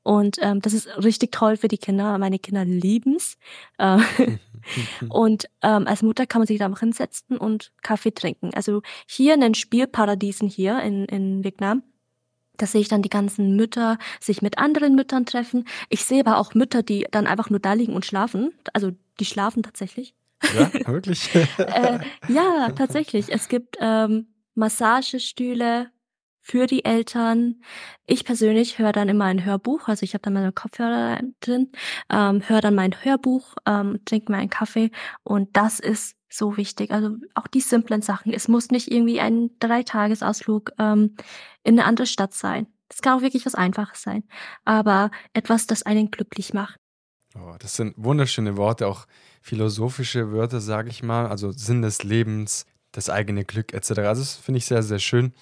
Und 0.03 0.37
ähm, 0.41 0.61
das 0.61 0.73
ist 0.73 0.87
richtig 1.03 1.31
toll 1.31 1.57
für 1.57 1.67
die 1.67 1.77
Kinder. 1.77 2.17
Meine 2.17 2.39
Kinder 2.39 2.65
lieben's. 2.65 3.37
Äh, 3.77 3.99
und 5.09 5.45
ähm, 5.61 5.87
als 5.87 6.01
Mutter 6.01 6.25
kann 6.25 6.41
man 6.41 6.47
sich 6.47 6.59
da 6.59 6.65
einfach 6.65 6.79
hinsetzen 6.79 7.37
und 7.37 7.71
Kaffee 7.81 8.11
trinken. 8.11 8.51
Also 8.53 8.81
hier 9.07 9.33
in 9.33 9.41
den 9.41 9.53
Spielparadiesen 9.53 10.47
hier 10.47 10.81
in, 10.81 11.05
in 11.05 11.43
Vietnam, 11.43 11.83
da 12.57 12.65
sehe 12.65 12.81
ich 12.81 12.87
dann 12.87 13.01
die 13.01 13.09
ganzen 13.09 13.55
Mütter 13.55 13.97
sich 14.19 14.41
mit 14.41 14.57
anderen 14.57 14.95
Müttern 14.95 15.25
treffen. 15.25 15.65
Ich 15.89 16.05
sehe 16.05 16.21
aber 16.21 16.37
auch 16.37 16.53
Mütter, 16.53 16.83
die 16.83 17.07
dann 17.09 17.27
einfach 17.27 17.49
nur 17.49 17.59
da 17.59 17.73
liegen 17.73 17.93
und 17.93 18.05
schlafen. 18.05 18.53
Also 18.73 18.91
die 19.19 19.25
schlafen 19.25 19.63
tatsächlich. 19.63 20.13
Ja, 20.55 20.71
wirklich? 20.87 21.33
äh, 21.57 21.99
ja, 22.27 22.71
tatsächlich. 22.75 23.31
Es 23.31 23.47
gibt 23.47 23.77
ähm, 23.79 24.27
Massagestühle, 24.55 25.89
für 26.41 26.65
die 26.65 26.83
Eltern. 26.83 27.61
Ich 28.05 28.25
persönlich 28.25 28.79
höre 28.79 28.91
dann 28.91 29.09
immer 29.09 29.25
ein 29.25 29.45
Hörbuch, 29.45 29.87
also 29.87 30.03
ich 30.03 30.13
habe 30.13 30.23
dann 30.23 30.33
meine 30.33 30.51
Kopfhörer 30.51 31.21
drin, 31.39 31.71
ähm, 32.09 32.41
höre 32.47 32.61
dann 32.61 32.75
mein 32.75 32.93
Hörbuch, 33.03 33.55
ähm, 33.65 33.99
trinke 34.05 34.31
meinen 34.31 34.49
Kaffee 34.49 34.91
und 35.23 35.55
das 35.55 35.79
ist 35.79 36.15
so 36.29 36.57
wichtig. 36.57 36.91
Also 36.91 37.15
auch 37.35 37.47
die 37.47 37.61
simplen 37.61 38.01
Sachen. 38.01 38.33
Es 38.33 38.47
muss 38.47 38.71
nicht 38.71 38.91
irgendwie 38.91 39.19
ein 39.19 39.51
Dreitagesausflug 39.59 40.71
ähm, 40.79 41.15
in 41.63 41.79
eine 41.79 41.85
andere 41.85 42.07
Stadt 42.07 42.33
sein. 42.33 42.67
Das 42.89 43.01
kann 43.01 43.17
auch 43.17 43.21
wirklich 43.21 43.45
was 43.45 43.55
Einfaches 43.55 44.01
sein, 44.01 44.23
aber 44.65 45.11
etwas, 45.33 45.67
das 45.67 45.83
einen 45.83 46.11
glücklich 46.11 46.53
macht. 46.53 46.77
Oh, 47.35 47.55
das 47.59 47.77
sind 47.77 47.93
wunderschöne 47.95 48.57
Worte, 48.57 48.87
auch 48.87 49.05
philosophische 49.41 50.33
Wörter, 50.33 50.59
sage 50.59 50.89
ich 50.89 51.01
mal. 51.01 51.27
Also 51.27 51.51
Sinn 51.51 51.81
des 51.81 52.03
Lebens, 52.03 52.65
das 52.91 53.09
eigene 53.09 53.45
Glück 53.45 53.73
etc. 53.73 53.91
Also 53.99 54.21
das 54.21 54.35
finde 54.35 54.57
ich 54.57 54.65
sehr, 54.65 54.83
sehr 54.83 54.99
schön. 54.99 55.33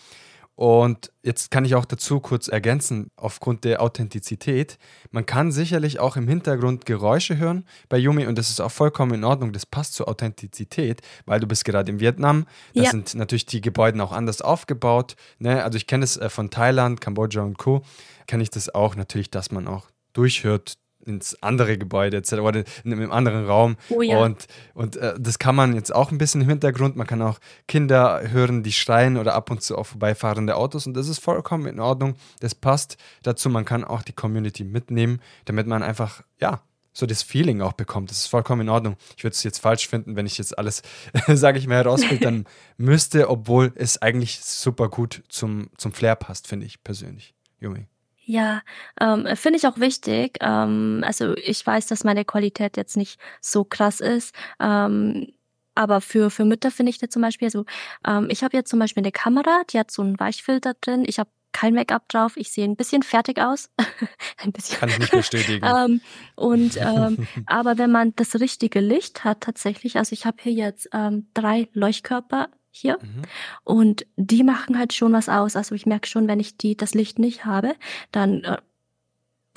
Und 0.59 1.13
jetzt 1.23 1.51
kann 1.51 1.63
ich 1.63 1.75
auch 1.75 1.85
dazu 1.85 2.19
kurz 2.19 2.49
ergänzen, 2.49 3.11
aufgrund 3.15 3.63
der 3.63 3.81
Authentizität. 3.81 4.77
Man 5.09 5.25
kann 5.25 5.53
sicherlich 5.53 6.01
auch 6.01 6.17
im 6.17 6.27
Hintergrund 6.27 6.85
Geräusche 6.85 7.37
hören 7.37 7.63
bei 7.87 7.97
Yumi 7.97 8.27
und 8.27 8.37
das 8.37 8.49
ist 8.49 8.59
auch 8.59 8.69
vollkommen 8.69 9.13
in 9.13 9.23
Ordnung. 9.23 9.53
Das 9.53 9.65
passt 9.65 9.93
zur 9.93 10.09
Authentizität, 10.09 11.01
weil 11.25 11.39
du 11.39 11.47
bist 11.47 11.63
gerade 11.63 11.89
in 11.89 12.01
Vietnam. 12.01 12.45
Da 12.73 12.81
ja. 12.81 12.89
sind 12.89 13.15
natürlich 13.15 13.45
die 13.45 13.61
Gebäude 13.61 14.03
auch 14.03 14.11
anders 14.11 14.41
aufgebaut. 14.41 15.15
Ne? 15.37 15.63
Also 15.63 15.77
ich 15.77 15.87
kenne 15.87 16.03
es 16.03 16.17
äh, 16.17 16.27
von 16.27 16.49
Thailand, 16.49 16.99
Kambodscha 16.99 17.41
und 17.41 17.57
Co. 17.57 17.81
Kenne 18.27 18.43
ich 18.43 18.49
das 18.49 18.75
auch 18.75 18.97
natürlich, 18.97 19.31
dass 19.31 19.51
man 19.51 19.65
auch 19.65 19.87
durchhört, 20.11 20.73
ins 21.05 21.41
andere 21.41 21.77
Gebäude 21.77 22.17
etc. 22.17 22.33
oder 22.33 22.63
in 22.83 22.93
einem 22.93 23.11
anderen 23.11 23.45
Raum. 23.45 23.77
Oh 23.89 24.01
ja. 24.01 24.17
Und, 24.19 24.47
und 24.73 24.95
äh, 24.97 25.15
das 25.19 25.39
kann 25.39 25.55
man 25.55 25.73
jetzt 25.73 25.93
auch 25.93 26.11
ein 26.11 26.17
bisschen 26.17 26.41
im 26.41 26.49
Hintergrund. 26.49 26.95
Man 26.95 27.07
kann 27.07 27.21
auch 27.21 27.39
Kinder 27.67 28.21
hören, 28.29 28.63
die 28.63 28.71
schreien 28.71 29.17
oder 29.17 29.35
ab 29.35 29.51
und 29.51 29.61
zu 29.61 29.77
auch 29.77 29.85
vorbeifahrende 29.85 30.55
Autos 30.55 30.87
und 30.87 30.93
das 30.95 31.07
ist 31.07 31.19
vollkommen 31.19 31.65
in 31.67 31.79
Ordnung. 31.79 32.15
Das 32.39 32.55
passt 32.55 32.97
dazu. 33.23 33.49
Man 33.49 33.65
kann 33.65 33.83
auch 33.83 34.01
die 34.01 34.13
Community 34.13 34.63
mitnehmen, 34.63 35.21
damit 35.45 35.67
man 35.67 35.83
einfach, 35.83 36.21
ja, 36.39 36.61
so 36.91 37.05
das 37.05 37.23
Feeling 37.23 37.61
auch 37.61 37.73
bekommt. 37.73 38.11
Das 38.11 38.17
ist 38.17 38.27
vollkommen 38.27 38.61
in 38.61 38.69
Ordnung. 38.69 38.97
Ich 39.15 39.23
würde 39.23 39.33
es 39.33 39.43
jetzt 39.43 39.59
falsch 39.59 39.87
finden, 39.87 40.15
wenn 40.15 40.25
ich 40.25 40.37
jetzt 40.37 40.57
alles, 40.57 40.81
sage 41.27 41.59
ich 41.59 41.67
mal, 41.67 41.75
herausfiltern 41.75 42.29
dann 42.29 42.45
müsste, 42.77 43.29
obwohl 43.29 43.71
es 43.75 44.01
eigentlich 44.01 44.41
super 44.41 44.89
gut 44.89 45.23
zum, 45.29 45.69
zum 45.77 45.93
Flair 45.93 46.15
passt, 46.15 46.47
finde 46.47 46.65
ich 46.65 46.83
persönlich. 46.83 47.33
Junge. 47.59 47.87
Ja, 48.29 48.61
ähm, 49.01 49.25
finde 49.35 49.57
ich 49.57 49.65
auch 49.65 49.79
wichtig. 49.79 50.37
Ähm, 50.41 51.03
also 51.03 51.35
ich 51.35 51.65
weiß, 51.65 51.87
dass 51.87 52.03
meine 52.03 52.25
Qualität 52.25 52.77
jetzt 52.77 52.95
nicht 52.95 53.19
so 53.41 53.63
krass 53.63 54.01
ist. 54.01 54.35
Ähm, 54.59 55.33
aber 55.73 55.99
für, 55.99 56.29
für 56.29 56.45
Mütter 56.45 56.69
finde 56.69 56.91
ich 56.91 56.99
das 56.99 57.09
zum 57.09 57.23
Beispiel, 57.23 57.47
also 57.47 57.65
ähm, 58.05 58.27
ich 58.29 58.43
habe 58.43 58.55
jetzt 58.55 58.69
zum 58.69 58.77
Beispiel 58.77 59.01
eine 59.01 59.11
Kamera, 59.11 59.63
die 59.71 59.79
hat 59.79 59.89
so 59.89 60.03
einen 60.03 60.19
Weichfilter 60.19 60.75
drin. 60.79 61.05
Ich 61.07 61.17
habe 61.17 61.31
kein 61.53 61.73
Make-up 61.73 62.07
drauf. 62.07 62.37
Ich 62.37 62.51
sehe 62.51 62.65
ein 62.65 62.75
bisschen 62.75 63.01
fertig 63.01 63.39
aus. 63.39 63.71
ein 64.37 64.51
bisschen. 64.51 64.77
Kann 64.77 64.89
ich 64.89 64.99
nicht 64.99 65.11
bestätigen. 65.11 65.65
ähm, 65.65 66.01
und 66.35 66.77
ähm, 66.77 67.25
aber 67.47 67.79
wenn 67.79 67.91
man 67.91 68.13
das 68.15 68.39
richtige 68.39 68.79
Licht 68.79 69.23
hat, 69.23 69.41
tatsächlich, 69.41 69.97
also 69.97 70.13
ich 70.13 70.27
habe 70.27 70.37
hier 70.39 70.53
jetzt 70.53 70.87
ähm, 70.93 71.29
drei 71.33 71.67
Leuchtkörper 71.73 72.49
hier. 72.71 72.97
Mhm. 73.01 73.21
Und 73.63 74.05
die 74.15 74.43
machen 74.43 74.77
halt 74.77 74.93
schon 74.93 75.13
was 75.13 75.29
aus. 75.29 75.55
Also 75.55 75.75
ich 75.75 75.85
merke 75.85 76.07
schon, 76.07 76.27
wenn 76.27 76.39
ich 76.39 76.57
die, 76.57 76.75
das 76.75 76.93
Licht 76.93 77.19
nicht 77.19 77.45
habe, 77.45 77.75
dann 78.11 78.43
äh, 78.43 78.57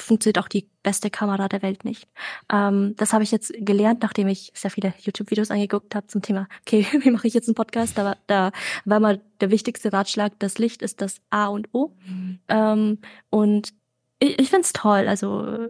funktioniert 0.00 0.38
auch 0.38 0.49
die 0.49 0.69
beste 0.83 1.11
Kamera 1.11 1.49
der 1.49 1.62
Welt 1.62 1.85
nicht. 1.85 2.09
Ähm, 2.50 2.95
das 2.97 3.12
habe 3.12 3.25
ich 3.25 3.31
jetzt 3.31 3.52
gelernt, 3.59 4.02
nachdem 4.02 4.28
ich 4.28 4.52
sehr 4.54 4.71
viele 4.71 4.95
YouTube-Videos 5.00 5.50
angeguckt 5.50 5.95
habe 5.95 6.07
zum 6.07 6.23
Thema, 6.23 6.49
okay, 6.62 6.87
wie 7.02 7.11
mache 7.11 7.28
ich 7.28 7.35
jetzt 7.35 7.49
einen 7.49 7.54
Podcast? 7.54 7.97
Da, 7.97 8.16
da 8.26 8.52
war 8.85 9.00
mal 9.00 9.21
der 9.40 9.50
wichtigste 9.50 9.92
Ratschlag, 9.92 10.33
das 10.38 10.59
Licht 10.59 10.83
ist 10.83 11.00
das 11.00 11.21
A 11.31 11.47
und 11.47 11.69
O. 11.73 11.95
Mhm. 12.07 12.38
Ähm, 12.49 12.99
und 13.31 13.73
ich, 14.19 14.38
ich 14.38 14.50
finde 14.50 14.64
es 14.64 14.73
toll. 14.73 15.09
Also 15.09 15.69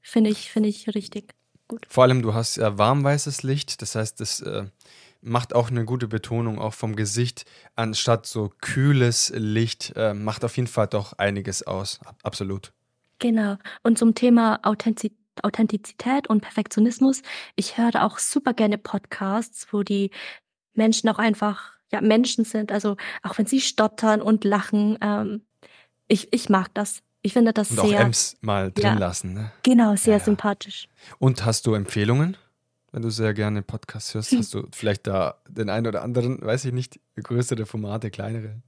finde 0.00 0.30
ich, 0.30 0.50
finde 0.50 0.68
ich 0.68 0.94
richtig 0.94 1.34
gut. 1.68 1.86
Vor 1.88 2.04
allem, 2.04 2.22
du 2.22 2.34
hast 2.34 2.56
ja 2.56 2.76
warmweißes 2.78 3.42
Licht, 3.42 3.82
das 3.82 3.94
heißt, 3.94 4.20
das 4.20 4.40
äh, 4.40 4.64
macht 5.20 5.54
auch 5.54 5.70
eine 5.70 5.84
gute 5.84 6.08
Betonung 6.08 6.58
auch 6.58 6.74
vom 6.74 6.96
Gesicht, 6.96 7.44
anstatt 7.74 8.26
so 8.26 8.52
kühles 8.60 9.32
Licht, 9.34 9.92
äh, 9.96 10.14
macht 10.14 10.44
auf 10.44 10.56
jeden 10.56 10.68
Fall 10.68 10.86
doch 10.86 11.14
einiges 11.14 11.66
aus. 11.66 12.00
Absolut. 12.22 12.72
Genau. 13.18 13.56
Und 13.82 13.98
zum 13.98 14.14
Thema 14.14 14.60
Authentizität. 14.62 15.16
Authentizität 15.44 16.28
und 16.28 16.40
Perfektionismus. 16.40 17.22
Ich 17.54 17.78
höre 17.78 18.04
auch 18.04 18.18
super 18.18 18.54
gerne 18.54 18.76
Podcasts, 18.76 19.68
wo 19.70 19.84
die 19.84 20.10
Menschen 20.74 21.08
auch 21.08 21.20
einfach 21.20 21.74
ja 21.92 22.00
Menschen 22.00 22.44
sind. 22.44 22.72
Also 22.72 22.96
auch 23.22 23.38
wenn 23.38 23.46
sie 23.46 23.60
stottern 23.60 24.20
und 24.20 24.44
lachen, 24.44 24.98
ähm, 25.00 25.42
ich, 26.08 26.32
ich 26.32 26.48
mag 26.48 26.74
das. 26.74 27.02
Ich 27.22 27.32
finde 27.32 27.52
das 27.52 27.70
und 27.70 27.80
sehr. 27.80 28.00
Auch 28.00 28.04
Ems 28.04 28.36
mal 28.40 28.70
drin 28.72 28.84
ja, 28.84 28.94
lassen. 28.94 29.34
Ne? 29.34 29.52
Genau, 29.62 29.96
sehr 29.96 30.18
ja, 30.18 30.24
sympathisch. 30.24 30.88
Und 31.18 31.44
hast 31.44 31.66
du 31.66 31.74
Empfehlungen? 31.74 32.36
Wenn 32.92 33.02
du 33.02 33.10
sehr 33.10 33.34
gerne 33.34 33.62
Podcasts 33.62 34.14
hörst, 34.14 34.32
hast 34.32 34.54
du 34.54 34.66
vielleicht 34.72 35.06
da 35.06 35.40
den 35.48 35.68
einen 35.68 35.86
oder 35.86 36.02
anderen, 36.02 36.40
weiß 36.40 36.64
ich 36.66 36.72
nicht, 36.72 37.00
größere 37.16 37.66
Formate, 37.66 38.10
kleinere? 38.10 38.62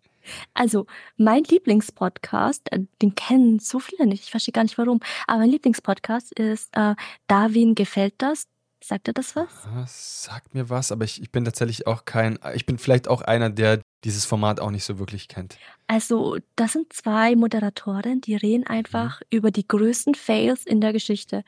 Also, 0.55 0.87
mein 1.17 1.45
Lieblingspodcast, 1.45 2.73
äh, 2.73 2.81
den 3.01 3.15
kennen 3.15 3.59
so 3.59 3.79
viele 3.79 4.07
nicht, 4.07 4.25
ich 4.25 4.31
verstehe 4.31 4.53
gar 4.53 4.65
nicht 4.65 4.79
warum, 4.79 5.01
aber 5.27 5.39
mein 5.39 5.51
Lieblingspodcast 5.51 6.33
ist 6.39 6.69
äh, 6.73 6.95
Darwin 7.27 7.75
gefällt 7.75 8.15
das. 8.19 8.47
Sagt 8.83 9.09
er 9.09 9.15
das 9.15 9.37
was? 9.37 9.51
Sagt 10.25 10.55
mir 10.55 10.71
was, 10.71 10.91
aber 10.91 11.05
ich, 11.05 11.21
ich 11.21 11.31
bin 11.31 11.45
tatsächlich 11.45 11.87
auch 11.87 12.07
kein, 12.07 12.39
ich 12.55 12.65
bin 12.65 12.79
vielleicht 12.79 13.09
auch 13.09 13.21
einer, 13.21 13.51
der 13.51 13.83
dieses 14.05 14.25
Format 14.25 14.59
auch 14.59 14.71
nicht 14.71 14.85
so 14.85 14.99
wirklich 14.99 15.29
kennt. 15.29 15.59
Also, 15.87 16.39
das 16.57 16.73
sind 16.73 16.93
zwei 16.93 17.37
Moderatoren, 17.37 18.23
die 18.23 18.37
reden 18.37 18.67
einfach 18.67 19.21
mhm. 19.21 19.27
über 19.37 19.51
die 19.51 19.69
größten 19.69 20.15
Fails 20.15 20.65
in 20.65 20.81
der 20.81 20.95
Geschichte. 20.95 21.45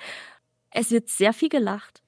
Es 0.70 0.90
wird 0.90 1.08
sehr 1.08 1.32
viel 1.32 1.48
gelacht. 1.48 2.01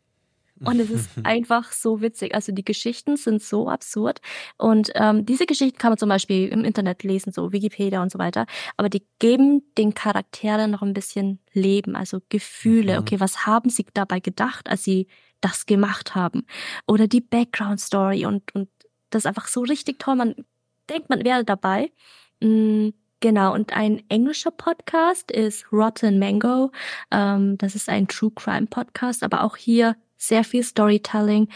Und 0.60 0.78
es 0.78 0.90
ist 0.90 1.10
einfach 1.24 1.72
so 1.72 2.00
witzig. 2.00 2.34
Also 2.34 2.52
die 2.52 2.64
Geschichten 2.64 3.16
sind 3.16 3.42
so 3.42 3.68
absurd. 3.68 4.20
Und 4.56 4.90
ähm, 4.94 5.26
diese 5.26 5.46
Geschichten 5.46 5.78
kann 5.78 5.90
man 5.90 5.98
zum 5.98 6.08
Beispiel 6.08 6.48
im 6.48 6.64
Internet 6.64 7.02
lesen, 7.02 7.32
so 7.32 7.52
Wikipedia 7.52 8.02
und 8.02 8.12
so 8.12 8.18
weiter. 8.18 8.46
Aber 8.76 8.88
die 8.88 9.04
geben 9.18 9.62
den 9.76 9.94
Charakteren 9.94 10.70
noch 10.70 10.82
ein 10.82 10.94
bisschen 10.94 11.40
Leben, 11.52 11.96
also 11.96 12.20
Gefühle. 12.28 12.94
Mhm. 12.94 12.98
Okay, 13.00 13.20
was 13.20 13.46
haben 13.46 13.70
sie 13.70 13.86
dabei 13.94 14.20
gedacht, 14.20 14.68
als 14.68 14.84
sie 14.84 15.08
das 15.40 15.66
gemacht 15.66 16.14
haben? 16.14 16.46
Oder 16.86 17.08
die 17.08 17.20
Background 17.20 17.80
Story 17.80 18.26
und, 18.26 18.54
und 18.54 18.68
das 19.10 19.22
ist 19.22 19.26
einfach 19.26 19.48
so 19.48 19.62
richtig 19.62 19.98
toll. 19.98 20.16
Man 20.16 20.34
denkt, 20.88 21.10
man 21.10 21.24
wäre 21.24 21.44
dabei. 21.44 21.90
Mhm. 22.40 22.94
Genau, 23.20 23.54
und 23.54 23.72
ein 23.74 24.02
englischer 24.10 24.50
Podcast 24.50 25.30
ist 25.30 25.72
Rotten 25.72 26.18
Mango. 26.18 26.72
Ähm, 27.10 27.56
das 27.56 27.74
ist 27.74 27.88
ein 27.88 28.06
True 28.06 28.30
Crime 28.34 28.66
Podcast, 28.66 29.22
aber 29.22 29.44
auch 29.44 29.56
hier 29.56 29.96
sehr 30.26 30.44
viel 30.44 30.62
Storytelling. 30.62 31.48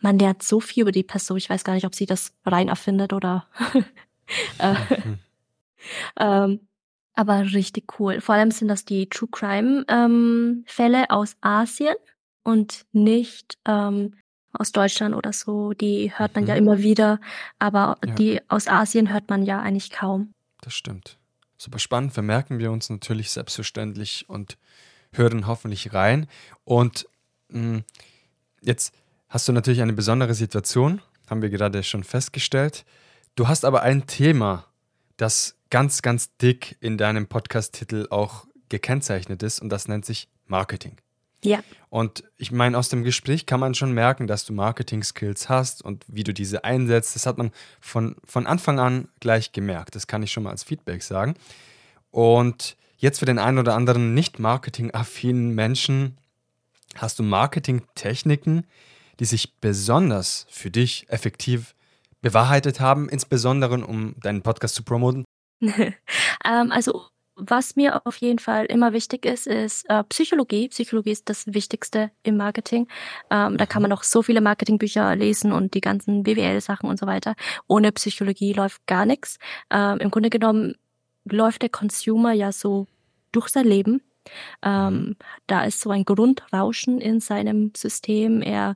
Man 0.00 0.18
lernt 0.18 0.42
so 0.42 0.60
viel 0.60 0.82
über 0.82 0.92
die 0.92 1.02
Person. 1.02 1.38
Ich 1.38 1.48
weiß 1.48 1.64
gar 1.64 1.74
nicht, 1.74 1.86
ob 1.86 1.94
sie 1.94 2.06
das 2.06 2.32
rein 2.44 2.68
erfindet 2.68 3.12
oder. 3.12 3.46
äh, 4.58 4.74
ähm, 6.18 6.60
aber 7.14 7.40
richtig 7.52 7.98
cool. 7.98 8.20
Vor 8.20 8.34
allem 8.34 8.50
sind 8.50 8.68
das 8.68 8.84
die 8.84 9.08
True 9.08 9.28
Crime 9.30 9.84
ähm, 9.88 10.64
Fälle 10.66 11.10
aus 11.10 11.36
Asien. 11.40 11.94
und 12.42 12.84
nicht 12.92 13.58
ähm, 13.64 14.14
aus 14.52 14.72
Deutschland 14.72 15.14
oder 15.14 15.32
so. 15.32 15.72
Die 15.72 16.12
hört 16.16 16.34
man 16.34 16.44
mhm. 16.44 16.50
ja 16.50 16.56
immer 16.56 16.78
wieder, 16.78 17.20
aber 17.58 17.98
ja. 18.04 18.14
die 18.14 18.40
aus 18.48 18.68
Asien 18.68 19.12
hört 19.12 19.28
man 19.28 19.44
ja 19.44 19.60
eigentlich 19.60 19.90
kaum. 19.90 20.32
Das 20.60 20.74
stimmt. 20.74 21.18
Super 21.56 21.78
spannend, 21.78 22.12
vermerken 22.12 22.58
wir 22.58 22.70
uns 22.72 22.90
natürlich 22.90 23.30
selbstverständlich 23.30 24.28
und 24.28 24.58
hören 25.12 25.46
hoffentlich 25.46 25.94
rein. 25.94 26.26
Und 26.64 27.06
jetzt 28.60 28.94
hast 29.28 29.48
du 29.48 29.52
natürlich 29.52 29.82
eine 29.82 29.92
besondere 29.92 30.34
Situation, 30.34 31.00
haben 31.28 31.42
wir 31.42 31.50
gerade 31.50 31.82
schon 31.82 32.04
festgestellt. 32.04 32.84
Du 33.34 33.48
hast 33.48 33.64
aber 33.64 33.82
ein 33.82 34.06
Thema, 34.06 34.66
das 35.16 35.56
ganz, 35.70 36.02
ganz 36.02 36.36
dick 36.36 36.76
in 36.80 36.98
deinem 36.98 37.26
Podcast-Titel 37.26 38.06
auch 38.10 38.46
gekennzeichnet 38.68 39.42
ist 39.42 39.60
und 39.60 39.70
das 39.70 39.88
nennt 39.88 40.04
sich 40.04 40.28
Marketing. 40.46 40.96
Ja. 41.44 41.62
Und 41.90 42.24
ich 42.36 42.50
meine, 42.52 42.78
aus 42.78 42.88
dem 42.88 43.04
Gespräch 43.04 43.44
kann 43.44 43.60
man 43.60 43.74
schon 43.74 43.92
merken, 43.92 44.26
dass 44.26 44.44
du 44.46 44.52
Marketing-Skills 44.52 45.48
hast 45.48 45.82
und 45.82 46.04
wie 46.08 46.24
du 46.24 46.32
diese 46.32 46.64
einsetzt. 46.64 47.14
Das 47.14 47.26
hat 47.26 47.38
man 47.38 47.50
von, 47.80 48.16
von 48.24 48.46
Anfang 48.46 48.78
an 48.78 49.08
gleich 49.20 49.52
gemerkt. 49.52 49.94
Das 49.94 50.06
kann 50.06 50.22
ich 50.22 50.32
schon 50.32 50.44
mal 50.44 50.50
als 50.50 50.64
Feedback 50.64 51.02
sagen. 51.02 51.34
Und 52.10 52.76
jetzt 52.96 53.18
für 53.18 53.26
den 53.26 53.38
einen 53.38 53.58
oder 53.58 53.74
anderen 53.74 54.14
nicht 54.14 54.38
marketing-affinen 54.38 55.54
Menschen 55.54 56.16
hast 56.96 57.18
du 57.18 57.22
Marketing-Techniken, 57.22 58.66
die 59.20 59.24
sich 59.24 59.54
besonders 59.56 60.46
für 60.50 60.70
dich 60.70 61.06
effektiv 61.08 61.74
bewahrheitet 62.20 62.80
haben, 62.80 63.08
insbesondere 63.08 63.86
um 63.86 64.14
deinen 64.20 64.42
Podcast 64.42 64.74
zu 64.74 64.82
promoten? 64.82 65.24
ähm, 65.60 65.92
also 66.44 67.04
was 67.36 67.74
mir 67.74 68.06
auf 68.06 68.16
jeden 68.18 68.38
Fall 68.38 68.66
immer 68.66 68.92
wichtig 68.92 69.26
ist, 69.26 69.46
ist 69.46 69.88
äh, 69.90 70.04
Psychologie. 70.04 70.68
Psychologie 70.68 71.10
ist 71.10 71.28
das 71.28 71.46
Wichtigste 71.48 72.12
im 72.22 72.36
Marketing. 72.36 72.86
Ähm, 73.30 73.56
da 73.56 73.66
kann 73.66 73.82
man 73.82 73.90
noch 73.90 74.04
so 74.04 74.22
viele 74.22 74.40
Marketingbücher 74.40 75.16
lesen 75.16 75.52
und 75.52 75.74
die 75.74 75.80
ganzen 75.80 76.22
BWL-Sachen 76.22 76.88
und 76.88 76.98
so 76.98 77.06
weiter. 77.06 77.34
Ohne 77.66 77.90
Psychologie 77.92 78.52
läuft 78.52 78.86
gar 78.86 79.04
nichts. 79.04 79.38
Ähm, 79.70 79.98
Im 79.98 80.10
Grunde 80.10 80.30
genommen 80.30 80.76
läuft 81.24 81.62
der 81.62 81.70
Consumer 81.70 82.32
ja 82.32 82.52
so 82.52 82.86
durch 83.32 83.48
sein 83.48 83.66
Leben. 83.66 84.00
Ähm, 84.62 85.16
da 85.46 85.64
ist 85.64 85.80
so 85.80 85.90
ein 85.90 86.04
Grundrauschen 86.04 87.00
in 87.00 87.20
seinem 87.20 87.72
System. 87.76 88.42
Er 88.42 88.74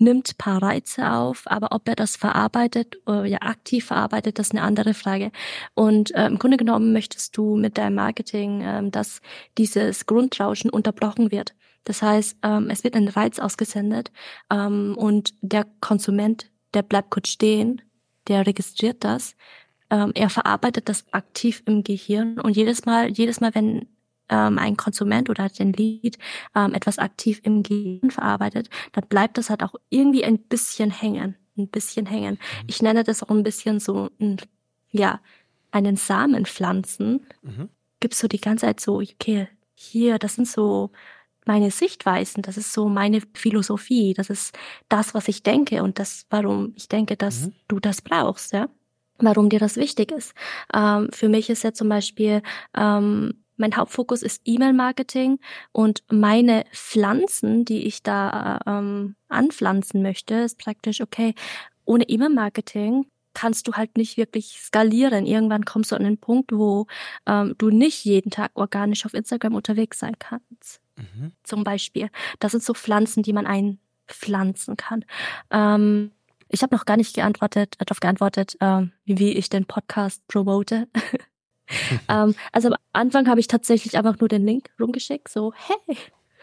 nimmt 0.00 0.38
paar 0.38 0.62
Reize 0.62 1.12
auf, 1.12 1.42
aber 1.44 1.68
ob 1.72 1.86
er 1.88 1.94
das 1.94 2.16
verarbeitet 2.16 2.96
oder 3.06 3.26
ja 3.26 3.38
aktiv 3.42 3.86
verarbeitet, 3.86 4.38
das 4.38 4.48
ist 4.48 4.52
eine 4.52 4.62
andere 4.62 4.94
Frage. 4.94 5.30
Und 5.74 6.14
äh, 6.14 6.26
im 6.26 6.38
Grunde 6.38 6.56
genommen 6.56 6.92
möchtest 6.92 7.36
du 7.36 7.56
mit 7.56 7.78
deinem 7.78 7.96
Marketing, 7.96 8.62
ähm, 8.64 8.90
dass 8.90 9.20
dieses 9.58 10.06
Grundrauschen 10.06 10.70
unterbrochen 10.70 11.30
wird. 11.30 11.54
Das 11.84 12.02
heißt, 12.02 12.38
ähm, 12.42 12.70
es 12.70 12.84
wird 12.84 12.96
ein 12.96 13.08
Reiz 13.08 13.38
ausgesendet 13.38 14.10
ähm, 14.50 14.96
und 14.96 15.34
der 15.42 15.66
Konsument, 15.80 16.50
der 16.74 16.82
bleibt 16.82 17.10
kurz 17.10 17.28
stehen, 17.28 17.82
der 18.28 18.46
registriert 18.46 19.04
das, 19.04 19.34
ähm, 19.90 20.12
er 20.14 20.30
verarbeitet 20.30 20.88
das 20.88 21.04
aktiv 21.12 21.62
im 21.66 21.82
Gehirn 21.82 22.38
und 22.38 22.56
jedes 22.56 22.86
Mal, 22.86 23.10
jedes 23.10 23.40
Mal, 23.40 23.54
wenn 23.54 23.88
ähm, 24.30 24.58
ein 24.58 24.76
Konsument 24.76 25.28
oder 25.28 25.48
den 25.48 25.72
Lied 25.72 26.18
ähm, 26.54 26.74
etwas 26.74 26.98
aktiv 26.98 27.40
im 27.44 27.62
Gehirn 27.62 28.10
verarbeitet, 28.10 28.70
dann 28.92 29.06
bleibt 29.08 29.38
das 29.38 29.50
halt 29.50 29.62
auch 29.62 29.74
irgendwie 29.90 30.24
ein 30.24 30.38
bisschen 30.38 30.90
hängen, 30.90 31.36
ein 31.58 31.68
bisschen 31.68 32.06
hängen. 32.06 32.34
Mhm. 32.34 32.66
Ich 32.66 32.82
nenne 32.82 33.04
das 33.04 33.22
auch 33.22 33.30
ein 33.30 33.42
bisschen 33.42 33.80
so, 33.80 34.10
ein, 34.20 34.38
ja, 34.90 35.20
einen 35.70 35.96
Samen 35.96 36.46
pflanzen. 36.46 37.26
Mhm. 37.42 37.68
Gibst 38.00 38.22
du 38.22 38.28
die 38.28 38.40
ganze 38.40 38.66
Zeit 38.66 38.80
so, 38.80 39.00
okay, 39.00 39.48
hier, 39.74 40.18
das 40.18 40.34
sind 40.34 40.48
so 40.48 40.90
meine 41.46 41.70
Sichtweisen, 41.70 42.42
das 42.42 42.56
ist 42.56 42.72
so 42.72 42.88
meine 42.88 43.22
Philosophie, 43.34 44.14
das 44.14 44.30
ist 44.30 44.56
das, 44.88 45.14
was 45.14 45.26
ich 45.26 45.42
denke 45.42 45.82
und 45.82 45.98
das, 45.98 46.26
warum 46.30 46.72
ich 46.76 46.88
denke, 46.88 47.16
dass 47.16 47.46
mhm. 47.46 47.52
du 47.68 47.80
das 47.80 48.02
brauchst, 48.02 48.52
ja 48.52 48.68
warum 49.22 49.48
dir 49.48 49.58
das 49.58 49.76
wichtig 49.76 50.12
ist. 50.12 50.34
Ähm, 50.74 51.08
für 51.12 51.28
mich 51.28 51.50
ist 51.50 51.62
ja 51.62 51.72
zum 51.72 51.88
Beispiel 51.88 52.42
ähm, 52.76 53.34
mein 53.60 53.76
Hauptfokus 53.76 54.22
ist 54.22 54.40
E-Mail-Marketing 54.44 55.38
und 55.72 56.02
meine 56.10 56.64
Pflanzen, 56.72 57.64
die 57.64 57.86
ich 57.86 58.02
da 58.02 58.58
ähm, 58.66 59.16
anpflanzen 59.28 60.02
möchte, 60.02 60.34
ist 60.34 60.58
praktisch, 60.58 61.00
okay, 61.00 61.34
ohne 61.84 62.08
E-Mail-Marketing 62.08 63.06
kannst 63.34 63.68
du 63.68 63.74
halt 63.74 63.96
nicht 63.96 64.16
wirklich 64.16 64.58
skalieren. 64.60 65.26
Irgendwann 65.26 65.64
kommst 65.64 65.92
du 65.92 65.96
an 65.96 66.04
den 66.04 66.18
Punkt, 66.18 66.52
wo 66.52 66.86
ähm, 67.26 67.54
du 67.58 67.70
nicht 67.70 68.04
jeden 68.04 68.30
Tag 68.30 68.50
organisch 68.54 69.06
auf 69.06 69.14
Instagram 69.14 69.54
unterwegs 69.54 69.98
sein 69.98 70.18
kannst. 70.18 70.80
Mhm. 70.96 71.32
Zum 71.42 71.62
Beispiel. 71.62 72.10
Das 72.38 72.52
sind 72.52 72.64
so 72.64 72.74
Pflanzen, 72.74 73.22
die 73.22 73.32
man 73.32 73.46
einpflanzen 73.46 74.76
kann. 74.76 75.04
Ähm, 75.50 76.12
ich 76.48 76.62
habe 76.62 76.74
noch 76.74 76.84
gar 76.84 76.96
nicht 76.96 77.14
geantwortet, 77.14 77.76
äh, 77.78 77.84
darauf 77.84 78.00
geantwortet, 78.00 78.56
ähm, 78.60 78.92
wie 79.04 79.32
ich 79.32 79.48
den 79.48 79.66
Podcast 79.66 80.26
promote. 80.26 80.88
ähm, 82.08 82.34
also 82.52 82.68
am 82.68 82.76
Anfang 82.92 83.28
habe 83.28 83.40
ich 83.40 83.48
tatsächlich 83.48 83.96
einfach 83.96 84.18
nur 84.18 84.28
den 84.28 84.44
Link 84.44 84.70
rumgeschickt, 84.80 85.28
so, 85.28 85.52
hey, 85.54 85.96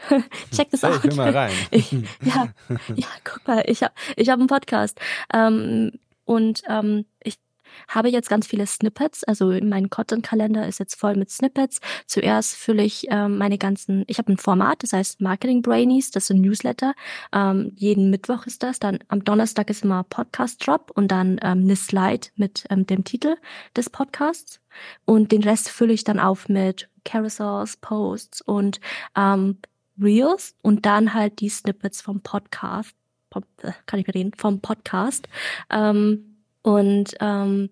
check 0.56 0.70
das 0.72 0.84
hey, 0.84 0.92
out. 0.92 1.16
Mal 1.16 1.32
rein. 1.32 1.54
Ich, 1.72 1.92
ja, 1.92 2.50
ja, 2.96 3.08
guck 3.24 3.48
mal, 3.48 3.63
ich 3.66 3.84
habe 3.84 3.94
ich 4.16 4.30
hab 4.30 4.40
einen 4.40 4.48
Podcast. 4.48 5.00
Ähm, 5.34 5.94
und 6.26 6.62
ähm, 6.68 7.06
ich 7.24 7.40
habe 7.88 8.10
jetzt 8.10 8.30
ganz 8.30 8.48
viele 8.48 8.68
Snippets, 8.68 9.24
also 9.24 9.52
mein 9.62 9.90
Content-Kalender 9.90 10.68
ist 10.68 10.80
jetzt 10.80 10.96
voll 10.96 11.16
mit 11.16 11.30
Snippets. 11.30 11.80
Zuerst 12.06 12.56
fülle 12.56 12.84
ich 12.84 13.08
ähm, 13.10 13.38
meine 13.38 13.58
ganzen, 13.58 14.04
ich 14.08 14.18
habe 14.18 14.32
ein 14.32 14.38
Format, 14.38 14.84
das 14.84 14.94
heißt 14.94 15.22
Marketing 15.22 15.62
Brainies, 15.62 16.12
das 16.12 16.26
ist 16.26 16.32
ein 16.32 16.42
Newsletter. 16.42 16.94
Ähm, 17.34 17.72
jeden 17.76 18.10
Mittwoch 18.10 18.46
ist 18.46 18.64
das, 18.64 18.80
dann 18.80 19.00
am 19.08 19.24
Donnerstag 19.24 19.70
ist 19.70 19.84
immer 19.84 20.04
Podcast 20.04 20.66
Drop 20.66 20.92
und 20.96 21.10
dann 21.10 21.40
ähm, 21.42 21.62
eine 21.62 21.76
Slide 21.76 22.28
mit 22.36 22.66
ähm, 22.70 22.86
dem 22.86 23.04
Titel 23.04 23.36
des 23.76 23.90
Podcasts. 23.90 24.60
Und 25.06 25.32
den 25.32 25.44
Rest 25.44 25.70
fülle 25.70 25.94
ich 25.94 26.04
dann 26.04 26.20
auf 26.20 26.50
mit 26.50 26.90
Carousels, 27.04 27.78
Posts 27.78 28.42
und 28.42 28.80
ähm, 29.16 29.58
Reels 30.00 30.56
und 30.62 30.86
dann 30.86 31.14
halt 31.14 31.40
die 31.40 31.50
Snippets 31.50 32.02
vom 32.02 32.22
Podcast. 32.22 32.96
Äh, 33.62 33.72
kann 33.86 34.00
ich 34.00 34.08
reden? 34.14 34.32
Vom 34.38 34.62
Podcast. 34.62 35.28
Ähm, 35.70 36.27
und 36.68 37.16
ähm, 37.22 37.70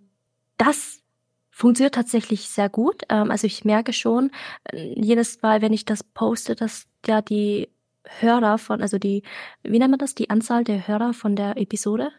das 0.55 1.01
funktioniert 1.51 1.95
tatsächlich 1.95 2.47
sehr 2.47 2.69
gut. 2.69 3.01
Ähm, 3.09 3.29
also 3.29 3.45
ich 3.45 3.65
merke 3.65 3.91
schon, 3.91 4.31
äh, 4.71 4.93
jedes 4.95 5.41
Mal, 5.41 5.61
wenn 5.61 5.73
ich 5.73 5.83
das 5.83 6.01
poste, 6.01 6.55
dass 6.55 6.87
ja 7.05 7.21
die 7.21 7.67
Hörer 8.19 8.57
von, 8.57 8.81
also 8.81 8.97
die, 8.97 9.23
wie 9.63 9.79
nennt 9.79 9.91
man 9.91 9.99
das, 9.99 10.15
die 10.15 10.29
Anzahl 10.29 10.63
der 10.63 10.87
Hörer 10.87 11.11
von 11.13 11.35
der 11.35 11.57
Episode? 11.57 12.09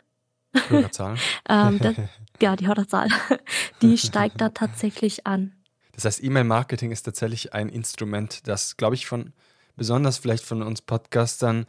Hörerzahl. 0.68 1.16
ähm, 1.48 1.78
das, 1.78 1.94
ja, 2.42 2.56
die 2.56 2.66
Hörerzahl. 2.66 3.08
die 3.80 3.96
steigt 3.96 4.42
da 4.42 4.50
tatsächlich 4.50 5.26
an. 5.26 5.54
Das 5.94 6.04
heißt, 6.04 6.22
E-Mail-Marketing 6.22 6.90
ist 6.90 7.04
tatsächlich 7.04 7.54
ein 7.54 7.70
Instrument, 7.70 8.46
das, 8.48 8.76
glaube 8.76 8.96
ich, 8.96 9.06
von 9.06 9.32
besonders 9.76 10.18
vielleicht 10.18 10.44
von 10.44 10.60
uns 10.60 10.82
Podcastern 10.82 11.64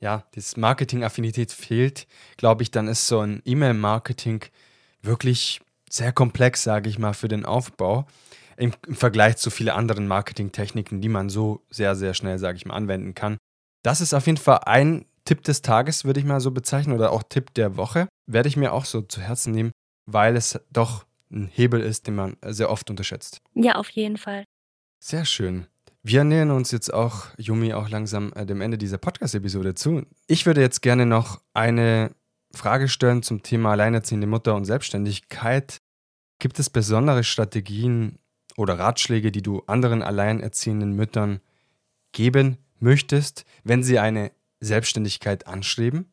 ja, 0.00 0.24
dieses 0.34 0.56
Marketing-Affinität 0.56 1.52
fehlt, 1.52 2.06
glaube 2.36 2.62
ich, 2.62 2.70
dann 2.70 2.88
ist 2.88 3.06
so 3.06 3.20
ein 3.20 3.42
E-Mail-Marketing 3.44 4.44
wirklich 5.02 5.60
sehr 5.88 6.12
komplex, 6.12 6.62
sage 6.62 6.88
ich 6.88 6.98
mal, 6.98 7.12
für 7.12 7.28
den 7.28 7.44
Aufbau 7.44 8.06
im, 8.56 8.72
im 8.86 8.94
Vergleich 8.94 9.36
zu 9.36 9.50
vielen 9.50 9.70
anderen 9.70 10.06
Marketing-Techniken, 10.06 11.00
die 11.00 11.08
man 11.08 11.28
so 11.28 11.62
sehr, 11.70 11.96
sehr 11.96 12.14
schnell, 12.14 12.38
sage 12.38 12.56
ich 12.56 12.66
mal, 12.66 12.74
anwenden 12.74 13.14
kann. 13.14 13.36
Das 13.82 14.00
ist 14.00 14.14
auf 14.14 14.26
jeden 14.26 14.38
Fall 14.38 14.60
ein 14.66 15.06
Tipp 15.24 15.42
des 15.42 15.62
Tages, 15.62 16.04
würde 16.04 16.20
ich 16.20 16.26
mal 16.26 16.40
so 16.40 16.50
bezeichnen, 16.50 16.94
oder 16.94 17.12
auch 17.12 17.22
Tipp 17.22 17.54
der 17.54 17.76
Woche. 17.76 18.08
Werde 18.26 18.48
ich 18.48 18.56
mir 18.56 18.72
auch 18.72 18.84
so 18.84 19.02
zu 19.02 19.20
Herzen 19.20 19.52
nehmen, 19.52 19.70
weil 20.06 20.36
es 20.36 20.58
doch 20.70 21.04
ein 21.30 21.46
Hebel 21.46 21.80
ist, 21.80 22.06
den 22.06 22.16
man 22.16 22.36
sehr 22.44 22.70
oft 22.70 22.90
unterschätzt. 22.90 23.40
Ja, 23.54 23.76
auf 23.76 23.88
jeden 23.90 24.16
Fall. 24.16 24.44
Sehr 25.02 25.24
schön. 25.24 25.66
Wir 26.02 26.24
nähern 26.24 26.50
uns 26.50 26.70
jetzt 26.70 26.92
auch, 26.94 27.26
Yumi, 27.36 27.74
auch 27.74 27.90
langsam 27.90 28.32
äh, 28.34 28.46
dem 28.46 28.62
Ende 28.62 28.78
dieser 28.78 28.96
Podcast-Episode 28.96 29.74
zu. 29.74 30.06
Ich 30.26 30.46
würde 30.46 30.62
jetzt 30.62 30.80
gerne 30.80 31.04
noch 31.04 31.42
eine 31.52 32.14
Frage 32.52 32.88
stellen 32.88 33.22
zum 33.22 33.42
Thema 33.42 33.72
alleinerziehende 33.72 34.26
Mutter 34.26 34.54
und 34.54 34.64
Selbstständigkeit. 34.64 35.82
Gibt 36.38 36.58
es 36.58 36.70
besondere 36.70 37.22
Strategien 37.22 38.18
oder 38.56 38.78
Ratschläge, 38.78 39.30
die 39.30 39.42
du 39.42 39.62
anderen 39.66 40.02
alleinerziehenden 40.02 40.96
Müttern 40.96 41.40
geben 42.12 42.56
möchtest, 42.78 43.44
wenn 43.62 43.82
sie 43.82 43.98
eine 43.98 44.32
Selbstständigkeit 44.58 45.46
anstreben? 45.46 46.12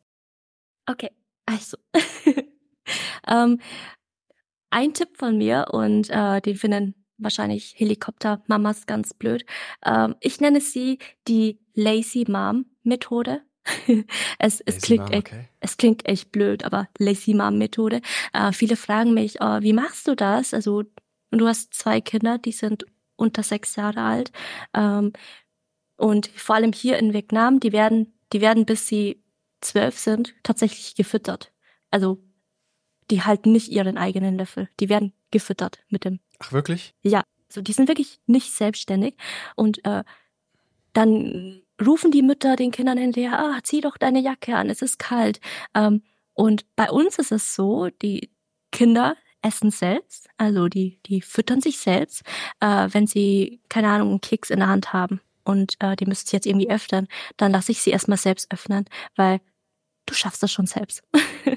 Okay, 0.86 1.10
also 1.46 1.78
ähm, 3.26 3.58
ein 4.68 4.92
Tipp 4.92 5.16
von 5.16 5.38
mir 5.38 5.68
und 5.70 6.10
äh, 6.10 6.42
den 6.42 6.56
finden 6.56 6.97
wahrscheinlich 7.18 7.74
Helikopter-Mamas 7.76 8.86
ganz 8.86 9.14
blöd. 9.14 9.44
Ähm, 9.84 10.14
ich 10.20 10.40
nenne 10.40 10.60
sie 10.60 10.98
die 11.26 11.58
Lazy 11.74 12.24
Mom 12.28 12.66
Methode. 12.82 13.42
es, 14.38 14.60
es, 14.62 14.80
klingt 14.80 15.04
Mom, 15.04 15.12
echt, 15.12 15.28
okay. 15.28 15.48
es 15.60 15.76
klingt 15.76 16.08
echt 16.08 16.32
blöd, 16.32 16.64
aber 16.64 16.88
Lazy 16.98 17.34
Mom 17.34 17.58
Methode. 17.58 18.00
Äh, 18.32 18.52
viele 18.52 18.76
fragen 18.76 19.14
mich, 19.14 19.40
oh, 19.40 19.60
wie 19.60 19.74
machst 19.74 20.08
du 20.08 20.14
das? 20.14 20.54
Also, 20.54 20.84
du 21.30 21.46
hast 21.46 21.74
zwei 21.74 22.00
Kinder, 22.00 22.38
die 22.38 22.52
sind 22.52 22.86
unter 23.16 23.42
sechs 23.42 23.76
Jahre 23.76 24.02
alt. 24.02 24.32
Ähm, 24.74 25.12
Und 25.96 26.28
vor 26.28 26.54
allem 26.56 26.72
hier 26.72 26.98
in 26.98 27.12
Vietnam, 27.12 27.60
die 27.60 27.72
werden, 27.72 28.14
die 28.32 28.40
werden 28.40 28.64
bis 28.66 28.86
sie 28.88 29.22
zwölf 29.60 29.98
sind, 29.98 30.34
tatsächlich 30.44 30.94
gefüttert. 30.94 31.52
Also 31.90 32.22
die 33.10 33.22
halten 33.22 33.52
nicht 33.52 33.68
ihren 33.70 33.98
eigenen 33.98 34.38
Löffel. 34.38 34.68
Die 34.80 34.88
werden 34.88 35.12
gefüttert 35.30 35.80
mit 35.88 36.04
dem. 36.04 36.20
Ach 36.38 36.52
wirklich? 36.52 36.94
Ja, 37.02 37.22
so 37.48 37.60
die 37.62 37.72
sind 37.72 37.88
wirklich 37.88 38.20
nicht 38.26 38.52
selbstständig. 38.52 39.16
Und 39.56 39.84
äh, 39.84 40.04
dann 40.92 41.62
rufen 41.84 42.10
die 42.10 42.22
Mütter 42.22 42.56
den 42.56 42.70
Kindern 42.70 42.98
hinterher, 42.98 43.38
ah, 43.38 43.60
zieh 43.62 43.80
doch 43.80 43.96
deine 43.96 44.20
Jacke 44.20 44.56
an, 44.56 44.70
es 44.70 44.82
ist 44.82 44.98
kalt. 44.98 45.40
Ähm, 45.74 46.02
und 46.34 46.64
bei 46.76 46.90
uns 46.90 47.18
ist 47.18 47.32
es 47.32 47.54
so, 47.54 47.88
die 48.02 48.30
Kinder 48.72 49.16
essen 49.42 49.70
selbst, 49.70 50.28
also 50.36 50.68
die, 50.68 51.00
die 51.06 51.20
füttern 51.20 51.60
sich 51.60 51.78
selbst, 51.78 52.22
äh, 52.60 52.88
wenn 52.90 53.06
sie, 53.06 53.60
keine 53.68 53.88
Ahnung, 53.88 54.10
einen 54.10 54.20
Keks 54.20 54.50
in 54.50 54.58
der 54.58 54.68
Hand 54.68 54.92
haben 54.92 55.20
und 55.44 55.76
äh, 55.78 55.94
die 55.94 56.06
müssen 56.06 56.26
sie 56.26 56.36
jetzt 56.36 56.46
irgendwie 56.46 56.70
öffnen, 56.70 57.06
dann 57.36 57.52
lasse 57.52 57.72
ich 57.72 57.80
sie 57.80 57.90
erstmal 57.90 58.18
selbst 58.18 58.52
öffnen, 58.52 58.86
weil 59.14 59.40
du 60.06 60.14
schaffst 60.14 60.42
das 60.42 60.50
schon 60.50 60.66
selbst. 60.66 61.02
mhm. 61.44 61.56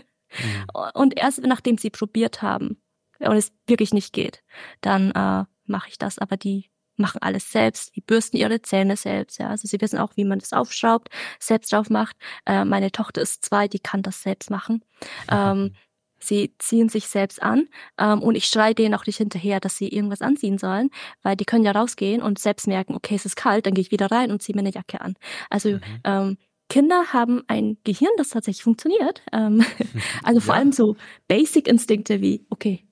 Und 0.93 1.17
erst 1.17 1.41
nachdem 1.41 1.77
sie 1.77 1.89
probiert 1.89 2.41
haben 2.41 2.81
und 3.27 3.38
es 3.38 3.51
wirklich 3.67 3.93
nicht 3.93 4.13
geht, 4.13 4.43
dann 4.81 5.12
äh, 5.12 5.45
mache 5.65 5.89
ich 5.89 5.97
das. 5.97 6.19
Aber 6.19 6.38
die 6.38 6.69
machen 6.97 7.21
alles 7.21 7.51
selbst, 7.51 7.95
die 7.95 8.01
bürsten 8.01 8.38
ihre 8.38 8.62
Zähne 8.62 8.95
selbst, 8.95 9.39
ja. 9.39 9.49
Also 9.49 9.67
sie 9.67 9.81
wissen 9.81 9.99
auch, 9.99 10.12
wie 10.15 10.25
man 10.25 10.39
das 10.39 10.53
aufschraubt, 10.53 11.10
selbst 11.39 11.71
drauf 11.73 11.89
macht. 11.89 12.15
Äh, 12.45 12.65
meine 12.65 12.91
Tochter 12.91 13.21
ist 13.21 13.43
zwei, 13.43 13.67
die 13.67 13.79
kann 13.79 14.03
das 14.03 14.21
selbst 14.21 14.49
machen. 14.49 14.84
Ähm, 15.29 15.73
sie 16.19 16.53
ziehen 16.60 16.89
sich 16.89 17.07
selbst 17.07 17.41
an 17.41 17.67
ähm, 17.97 18.21
und 18.21 18.36
ich 18.36 18.45
schreie 18.45 18.75
denen 18.75 18.93
auch 18.93 19.05
nicht 19.05 19.17
hinterher, 19.17 19.60
dass 19.60 19.77
sie 19.77 19.89
irgendwas 19.89 20.21
anziehen 20.21 20.57
sollen, 20.57 20.89
weil 21.23 21.36
die 21.36 21.45
können 21.45 21.65
ja 21.65 21.71
rausgehen 21.71 22.21
und 22.21 22.39
selbst 22.39 22.67
merken, 22.67 22.95
okay, 22.95 23.15
es 23.15 23.25
ist 23.25 23.36
kalt, 23.36 23.65
dann 23.65 23.73
gehe 23.73 23.81
ich 23.81 23.91
wieder 23.91 24.12
rein 24.12 24.31
und 24.31 24.41
ziehe 24.41 24.55
mir 24.55 24.62
eine 24.62 24.71
Jacke 24.71 25.01
an. 25.01 25.15
Also 25.49 25.69
mhm. 25.71 25.81
ähm, 26.03 26.38
Kinder 26.69 27.07
haben 27.12 27.43
ein 27.47 27.77
Gehirn, 27.84 28.12
das 28.17 28.29
tatsächlich 28.29 28.63
funktioniert. 28.63 29.21
Ähm, 29.34 29.65
also 30.23 30.39
vor 30.39 30.53
ja. 30.55 30.60
allem 30.60 30.71
so 30.71 30.95
Basic-Instinkte 31.27 32.21
wie, 32.21 32.45
okay, 32.49 32.86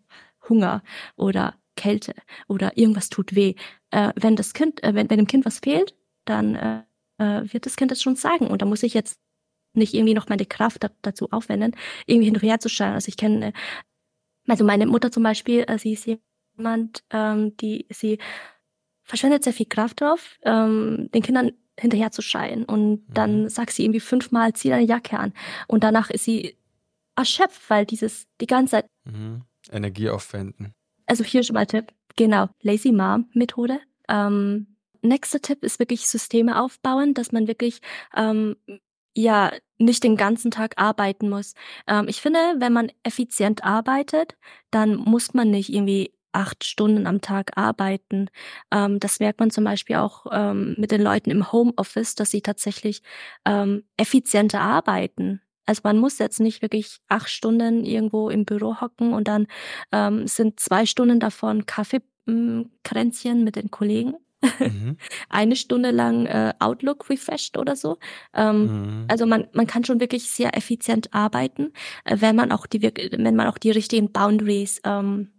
Hunger 0.50 0.84
oder 1.16 1.56
Kälte 1.76 2.14
oder 2.48 2.78
irgendwas 2.78 3.10
tut 3.10 3.36
weh. 3.36 3.56
Äh, 3.92 4.12
wenn 4.16 4.36
das 4.36 4.54
Kind, 4.54 4.84
äh, 4.84 4.94
wenn, 4.94 5.10
wenn 5.10 5.18
dem 5.18 5.28
Kind 5.28 5.46
was 5.46 5.60
fehlt, 5.60 5.96
dann 6.26 6.56
äh, 6.56 6.84
äh 7.20 7.54
wird 7.54 7.66
das 7.66 7.76
Kind 7.76 7.92
das 7.92 8.02
schon 8.02 8.16
sagen. 8.16 8.48
Und 8.48 8.62
da 8.62 8.66
muss 8.66 8.84
ich 8.84 8.94
jetzt 8.94 9.20
nicht 9.74 9.94
irgendwie 9.94 10.14
noch 10.14 10.30
meine 10.30 10.46
Kraft 10.46 10.84
da, 10.84 10.90
dazu 11.02 11.30
aufwenden, 11.32 11.76
irgendwie 12.06 12.26
hinterher 12.26 12.60
zu 12.60 12.70
schauen. 12.70 12.94
Also 12.94 13.08
ich 13.08 13.18
kenne, 13.18 13.54
also 14.48 14.66
meine 14.66 14.88
Mutter 14.88 15.12
zum 15.12 15.24
Beispiel, 15.24 15.64
äh, 15.68 15.78
sie 15.78 15.94
ist 15.94 16.08
jemand, 16.58 17.04
ähm, 17.12 17.56
die 17.58 17.86
sie 17.90 18.20
verschwendet 19.04 19.44
sehr 19.44 19.54
viel 19.54 19.66
Kraft 19.66 20.02
drauf, 20.02 20.38
ähm, 20.44 21.10
den 21.14 21.24
Kindern 21.24 21.52
hinterher 21.80 22.12
zu 22.12 22.22
schreien. 22.22 22.66
Und 22.66 23.06
dann 23.08 23.44
mhm. 23.44 23.50
sagt 23.50 23.72
sie 23.72 23.84
irgendwie 23.84 24.00
fünfmal, 24.00 24.54
zieh 24.54 24.70
deine 24.70 24.86
Jacke 24.86 25.18
an. 25.18 25.34
Und 25.68 25.84
danach 25.84 26.10
ist 26.10 26.26
sie 26.26 26.58
erschöpft, 27.16 27.70
weil 27.70 27.86
dieses 27.86 28.28
die 28.40 28.48
ganze 28.48 28.72
Zeit 28.72 28.86
mhm. 29.06 29.42
Energie 29.72 30.10
aufwenden. 30.10 30.74
Also 31.06 31.24
hier 31.24 31.44
schon 31.44 31.56
mal 31.56 31.66
Tipp. 31.66 31.94
Genau, 32.16 32.50
Lazy 32.62 32.92
Mom 32.92 33.30
Methode. 33.34 33.80
Ähm, 34.08 34.68
nächster 35.02 35.42
Tipp 35.42 35.64
ist 35.64 35.80
wirklich 35.80 36.08
Systeme 36.08 36.62
aufbauen, 36.62 37.14
dass 37.14 37.32
man 37.32 37.48
wirklich 37.48 37.82
ähm, 38.16 38.56
ja 39.16 39.52
nicht 39.78 40.04
den 40.04 40.18
ganzen 40.18 40.52
Tag 40.52 40.74
arbeiten 40.78 41.30
muss. 41.30 41.54
Ähm, 41.88 42.08
ich 42.08 42.22
finde, 42.22 42.40
wenn 42.58 42.74
man 42.74 42.92
effizient 43.04 43.64
arbeitet, 43.64 44.36
dann 44.72 44.96
muss 44.96 45.34
man 45.34 45.50
nicht 45.50 45.74
irgendwie 45.74 46.14
acht 46.32 46.64
Stunden 46.64 47.08
am 47.08 47.22
Tag 47.22 47.58
arbeiten. 47.58 48.30
Ähm, 48.72 49.00
das 49.00 49.20
merkt 49.20 49.40
man 49.40 49.52
zum 49.52 49.64
Beispiel 49.64 49.96
auch 49.98 50.28
ähm, 50.32 50.76
mit 50.78 50.92
den 50.92 51.02
Leuten 51.02 51.32
im 51.32 51.52
Homeoffice, 51.52 52.16
dass 52.16 52.32
sie 52.32 52.42
tatsächlich 52.42 53.02
ähm, 53.46 53.84
effizienter 53.98 54.62
arbeiten. 54.62 55.42
Also 55.65 55.82
man 55.84 55.98
muss 55.98 56.17
jetzt 56.17 56.39
nicht 56.39 56.62
wirklich 56.62 57.00
acht 57.08 57.30
Stunden 57.30 57.86
irgendwo 57.86 58.30
im 58.30 58.45
Büro 58.45 58.82
hocken 58.82 59.13
und 59.13 59.28
dann 59.28 59.48
ähm, 59.91 60.28
sind 60.28 60.60
zwei 60.60 60.86
Stunden 60.86 61.19
davon 61.19 61.65
Kaffeekränzchen 61.65 63.43
mit 63.43 63.56
den 63.56 63.69
Kollegen. 63.69 64.15
Mhm. 64.41 64.98
Eine 65.30 65.56
Stunde 65.56 65.91
lang 65.91 66.26
äh, 66.26 66.54
Outlook 66.60 67.10
refreshed 67.10 67.58
oder 67.58 67.76
so. 67.76 67.98
Ähm, 68.34 68.62
mhm. 69.02 69.06
Also 69.08 69.26
man, 69.26 69.48
man 69.54 69.67
kann 69.67 69.84
schon 69.84 70.00
wirklich 70.00 70.30
sehr 70.30 70.56
effizient 70.56 71.13
arbeiten, 71.13 71.74
äh, 72.06 72.17
wenn 72.19 72.36
man 72.36 72.52
auch 72.52 72.65
die 72.65 72.82
wenn 72.82 73.36
man 73.36 73.48
auch 73.48 73.58
die 73.58 73.72
richtigen 73.72 74.12
Boundaries, 74.12 74.82
ähm, 74.86 75.32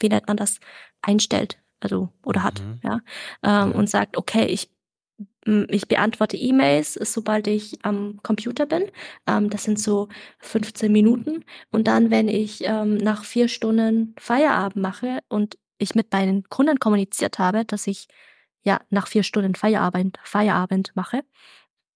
wie 0.00 0.08
nennt 0.08 0.26
man 0.28 0.36
das, 0.36 0.60
einstellt, 1.02 1.58
also 1.80 2.08
oder 2.24 2.42
hat, 2.42 2.60
mhm. 2.60 2.80
ja, 2.82 2.94
ähm, 2.94 3.00
ja. 3.42 3.78
und 3.78 3.88
sagt, 3.88 4.16
okay, 4.16 4.46
ich 4.46 4.70
ich 5.68 5.88
beantworte 5.88 6.36
E-Mails, 6.36 6.94
sobald 6.94 7.46
ich 7.46 7.78
am 7.82 8.20
Computer 8.22 8.66
bin. 8.66 8.90
Ähm, 9.26 9.50
das 9.50 9.64
sind 9.64 9.78
so 9.80 10.08
15 10.40 10.92
Minuten. 10.92 11.44
Und 11.70 11.88
dann, 11.88 12.10
wenn 12.10 12.28
ich 12.28 12.64
ähm, 12.64 12.96
nach 12.96 13.24
vier 13.24 13.48
Stunden 13.48 14.14
Feierabend 14.18 14.76
mache 14.76 15.20
und 15.28 15.58
ich 15.78 15.94
mit 15.94 16.12
meinen 16.12 16.44
Kunden 16.48 16.78
kommuniziert 16.78 17.38
habe, 17.38 17.64
dass 17.64 17.86
ich 17.86 18.08
ja 18.62 18.80
nach 18.90 19.06
vier 19.06 19.22
Stunden 19.22 19.54
Feierabend, 19.54 20.18
Feierabend 20.22 20.92
mache, 20.94 21.22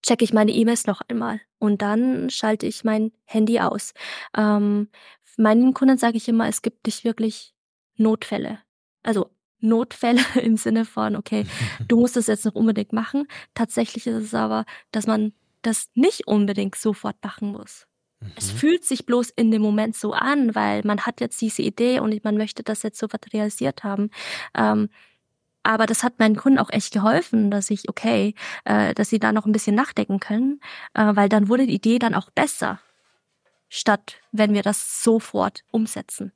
checke 0.04 0.24
ich 0.24 0.32
meine 0.32 0.52
E-Mails 0.52 0.86
noch 0.86 1.02
einmal 1.08 1.40
und 1.58 1.82
dann 1.82 2.30
schalte 2.30 2.66
ich 2.66 2.84
mein 2.84 3.12
Handy 3.24 3.60
aus. 3.60 3.92
Ähm, 4.36 4.88
meinen 5.36 5.74
Kunden 5.74 5.98
sage 5.98 6.16
ich 6.16 6.28
immer, 6.28 6.48
es 6.48 6.62
gibt 6.62 6.86
nicht 6.86 7.04
wirklich 7.04 7.54
Notfälle. 7.96 8.60
Also 9.02 9.30
Notfälle 9.62 10.22
im 10.42 10.56
Sinne 10.56 10.84
von, 10.84 11.16
okay, 11.16 11.46
du 11.88 11.98
musst 11.98 12.16
das 12.16 12.26
jetzt 12.26 12.44
noch 12.44 12.54
unbedingt 12.54 12.92
machen. 12.92 13.26
Tatsächlich 13.54 14.06
ist 14.06 14.22
es 14.22 14.34
aber, 14.34 14.64
dass 14.90 15.06
man 15.06 15.32
das 15.62 15.88
nicht 15.94 16.26
unbedingt 16.26 16.74
sofort 16.74 17.16
machen 17.22 17.52
muss. 17.52 17.86
Mhm. 18.20 18.32
Es 18.36 18.50
fühlt 18.50 18.84
sich 18.84 19.06
bloß 19.06 19.30
in 19.30 19.50
dem 19.50 19.62
Moment 19.62 19.96
so 19.96 20.12
an, 20.12 20.54
weil 20.54 20.82
man 20.84 21.06
hat 21.06 21.20
jetzt 21.20 21.40
diese 21.40 21.62
Idee 21.62 22.00
und 22.00 22.24
man 22.24 22.36
möchte 22.36 22.62
das 22.62 22.82
jetzt 22.82 22.98
so 22.98 23.06
realisiert 23.32 23.84
haben. 23.84 24.10
Ähm, 24.54 24.88
aber 25.62 25.86
das 25.86 26.02
hat 26.02 26.18
meinen 26.18 26.36
Kunden 26.36 26.58
auch 26.58 26.70
echt 26.70 26.92
geholfen, 26.92 27.50
dass 27.50 27.70
ich, 27.70 27.88
okay, 27.88 28.34
äh, 28.64 28.94
dass 28.94 29.10
sie 29.10 29.20
da 29.20 29.32
noch 29.32 29.46
ein 29.46 29.52
bisschen 29.52 29.76
nachdenken 29.76 30.18
können, 30.18 30.60
äh, 30.94 31.14
weil 31.14 31.28
dann 31.28 31.48
wurde 31.48 31.66
die 31.66 31.74
Idee 31.74 32.00
dann 32.00 32.14
auch 32.14 32.30
besser, 32.30 32.80
statt 33.68 34.16
wenn 34.32 34.54
wir 34.54 34.62
das 34.62 35.02
sofort 35.02 35.62
umsetzen. 35.70 36.32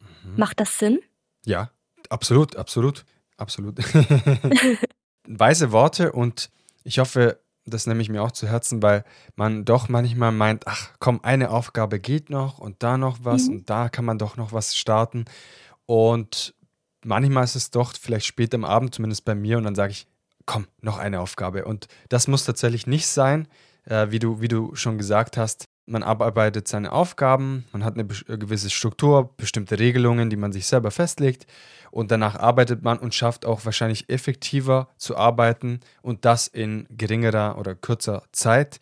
Mhm. 0.00 0.34
Macht 0.36 0.60
das 0.60 0.78
Sinn? 0.78 1.00
Ja, 1.46 1.70
Absolut, 2.10 2.56
absolut, 2.56 3.04
absolut. 3.36 3.78
Weise 5.28 5.72
Worte 5.72 6.12
und 6.12 6.50
ich 6.84 6.98
hoffe, 6.98 7.40
das 7.64 7.86
nehme 7.86 8.00
ich 8.00 8.08
mir 8.08 8.22
auch 8.22 8.30
zu 8.30 8.46
Herzen, 8.46 8.82
weil 8.82 9.04
man 9.34 9.64
doch 9.64 9.88
manchmal 9.88 10.32
meint, 10.32 10.66
ach 10.66 10.90
komm, 11.00 11.20
eine 11.22 11.50
Aufgabe 11.50 11.98
geht 11.98 12.30
noch 12.30 12.58
und 12.58 12.82
da 12.82 12.96
noch 12.96 13.18
was 13.22 13.48
mhm. 13.48 13.54
und 13.54 13.70
da 13.70 13.88
kann 13.88 14.04
man 14.04 14.18
doch 14.18 14.36
noch 14.36 14.52
was 14.52 14.76
starten. 14.76 15.24
Und 15.84 16.54
manchmal 17.04 17.44
ist 17.44 17.56
es 17.56 17.70
doch 17.70 17.92
vielleicht 17.94 18.26
spät 18.26 18.54
am 18.54 18.64
Abend, 18.64 18.94
zumindest 18.94 19.24
bei 19.24 19.34
mir, 19.34 19.58
und 19.58 19.64
dann 19.64 19.74
sage 19.74 19.92
ich, 19.92 20.06
komm, 20.46 20.66
noch 20.80 20.98
eine 20.98 21.20
Aufgabe. 21.20 21.64
Und 21.64 21.88
das 22.08 22.28
muss 22.28 22.44
tatsächlich 22.44 22.86
nicht 22.86 23.08
sein, 23.08 23.48
äh, 23.84 24.10
wie, 24.10 24.20
du, 24.20 24.40
wie 24.40 24.48
du 24.48 24.74
schon 24.76 24.96
gesagt 24.96 25.36
hast 25.36 25.66
man 25.86 26.02
arbeitet 26.02 26.68
seine 26.68 26.92
Aufgaben, 26.92 27.64
man 27.72 27.84
hat 27.84 27.94
eine 27.94 28.06
äh, 28.28 28.38
gewisse 28.38 28.70
Struktur, 28.70 29.34
bestimmte 29.36 29.78
Regelungen, 29.78 30.30
die 30.30 30.36
man 30.36 30.52
sich 30.52 30.66
selber 30.66 30.90
festlegt 30.90 31.46
und 31.90 32.10
danach 32.10 32.34
arbeitet 32.36 32.82
man 32.82 32.98
und 32.98 33.14
schafft 33.14 33.46
auch 33.46 33.64
wahrscheinlich 33.64 34.10
effektiver 34.10 34.88
zu 34.96 35.16
arbeiten 35.16 35.80
und 36.02 36.24
das 36.24 36.48
in 36.48 36.86
geringerer 36.90 37.56
oder 37.58 37.74
kürzer 37.74 38.24
Zeit. 38.32 38.80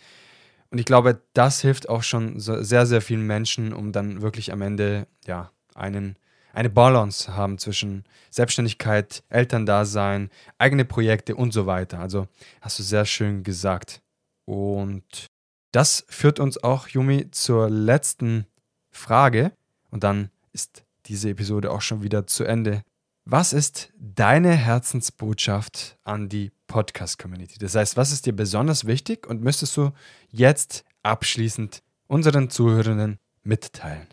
Und 0.71 0.79
ich 0.79 0.87
glaube, 0.87 1.21
das 1.35 1.61
hilft 1.61 1.89
auch 1.89 2.03
schon 2.03 2.41
sehr, 2.41 2.87
sehr 2.87 3.01
vielen 3.01 3.27
Menschen, 3.27 3.73
um 3.73 3.93
dann 3.93 4.23
wirklich 4.23 4.53
am 4.53 4.63
Ende 4.63 5.07
ja 5.27 5.53
einen, 5.75 6.17
eine 6.53 6.71
Balance 6.71 7.37
haben 7.37 7.59
zwischen 7.59 8.05
Selbstständigkeit, 8.31 9.23
Elterndasein, 9.29 10.31
eigene 10.59 10.85
Projekte 10.85 11.37
und 11.37 11.53
so 11.53 11.67
weiter. 11.67 12.01
Also 12.01 12.27
hast 12.61 12.79
du 12.79 12.83
sehr 12.83 13.05
schön 13.05 13.45
gesagt. 13.45 14.03
Und 14.47 15.31
das 15.75 16.05
führt 16.09 16.39
uns 16.39 16.63
auch, 16.63 16.87
Yumi, 16.87 17.31
zur 17.33 17.69
letzten 17.69 18.47
Frage. 18.93 19.53
Und 19.91 20.05
dann 20.05 20.31
ist 20.53 20.85
diese 21.07 21.31
Episode 21.31 21.73
auch 21.73 21.81
schon 21.81 22.03
wieder 22.03 22.27
zu 22.29 22.45
Ende. 22.45 22.83
Was 23.25 23.53
ist 23.53 23.93
deine 23.99 24.53
Herzensbotschaft 24.53 25.99
an 26.05 26.29
die 26.29 26.53
Podcast-Community? 26.69 27.59
Das 27.59 27.75
heißt, 27.75 27.97
was 27.97 28.13
ist 28.13 28.27
dir 28.27 28.37
besonders 28.37 28.87
wichtig 28.87 29.27
und 29.27 29.43
müsstest 29.43 29.77
du 29.77 29.91
jetzt 30.31 30.85
abschließend 31.03 31.83
unseren 32.07 32.51
Zuhörenden 32.51 33.19
mitteilen? 33.43 34.07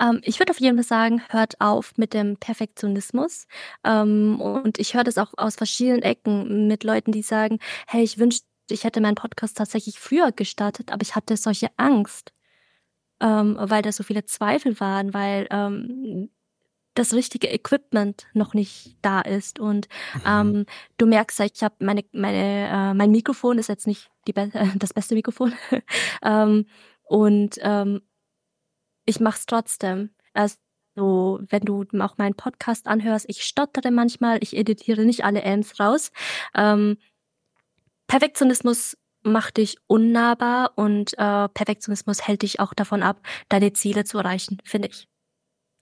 Ähm, 0.00 0.20
ich 0.22 0.38
würde 0.38 0.50
auf 0.52 0.60
jeden 0.60 0.76
Fall 0.76 0.84
sagen, 0.84 1.22
hört 1.30 1.60
auf 1.60 1.94
mit 1.96 2.14
dem 2.14 2.36
Perfektionismus. 2.36 3.46
Ähm, 3.82 4.40
und 4.40 4.78
ich 4.78 4.94
höre 4.94 5.04
das 5.04 5.18
auch 5.18 5.32
aus 5.36 5.56
verschiedenen 5.56 6.02
Ecken 6.02 6.68
mit 6.68 6.84
Leuten, 6.84 7.10
die 7.10 7.22
sagen, 7.22 7.58
hey, 7.86 8.04
ich 8.04 8.18
wünsche 8.18 8.42
ich 8.70 8.84
hätte 8.84 9.00
meinen 9.00 9.14
Podcast 9.14 9.56
tatsächlich 9.56 9.98
früher 9.98 10.32
gestartet, 10.32 10.92
aber 10.92 11.02
ich 11.02 11.14
hatte 11.16 11.36
solche 11.36 11.68
Angst, 11.76 12.32
ähm, 13.20 13.56
weil 13.60 13.82
da 13.82 13.92
so 13.92 14.02
viele 14.02 14.24
Zweifel 14.24 14.78
waren, 14.80 15.14
weil 15.14 15.46
ähm, 15.50 16.30
das 16.94 17.12
richtige 17.12 17.48
Equipment 17.48 18.26
noch 18.34 18.54
nicht 18.54 18.96
da 19.02 19.20
ist. 19.20 19.58
Und 19.58 19.88
Mhm. 20.14 20.20
ähm, 20.26 20.66
du 20.96 21.06
merkst, 21.06 21.40
ich 21.40 21.62
habe 21.62 21.74
meine, 21.80 22.04
meine, 22.12 22.68
äh, 22.68 22.94
mein 22.94 23.10
Mikrofon 23.10 23.58
ist 23.58 23.68
jetzt 23.68 23.86
nicht 23.86 24.10
die 24.26 24.32
be 24.32 24.50
äh, 24.54 24.66
das 24.78 24.94
beste 24.94 25.14
Mikrofon. 25.14 25.52
ähm, 26.22 26.66
und 27.02 27.58
ähm, 27.62 28.00
ich 29.06 29.20
mache 29.20 29.36
es 29.38 29.46
trotzdem. 29.46 30.10
Also, 30.32 30.56
wenn 30.96 31.62
du 31.62 31.84
auch 32.00 32.18
meinen 32.18 32.34
Podcast 32.36 32.86
anhörst, 32.86 33.26
ich 33.28 33.42
stottere 33.44 33.90
manchmal, 33.90 34.38
ich 34.42 34.56
editiere 34.56 35.04
nicht 35.04 35.24
alle 35.24 35.42
Ms 35.42 35.80
raus. 35.80 36.12
Ähm, 36.54 36.96
Perfektionismus 38.06 38.96
macht 39.22 39.56
dich 39.56 39.78
unnahbar 39.86 40.72
und 40.76 41.14
äh, 41.14 41.48
Perfektionismus 41.48 42.26
hält 42.26 42.42
dich 42.42 42.60
auch 42.60 42.74
davon 42.74 43.02
ab, 43.02 43.20
deine 43.48 43.72
Ziele 43.72 44.04
zu 44.04 44.18
erreichen, 44.18 44.58
finde 44.64 44.88
ich. 44.88 45.08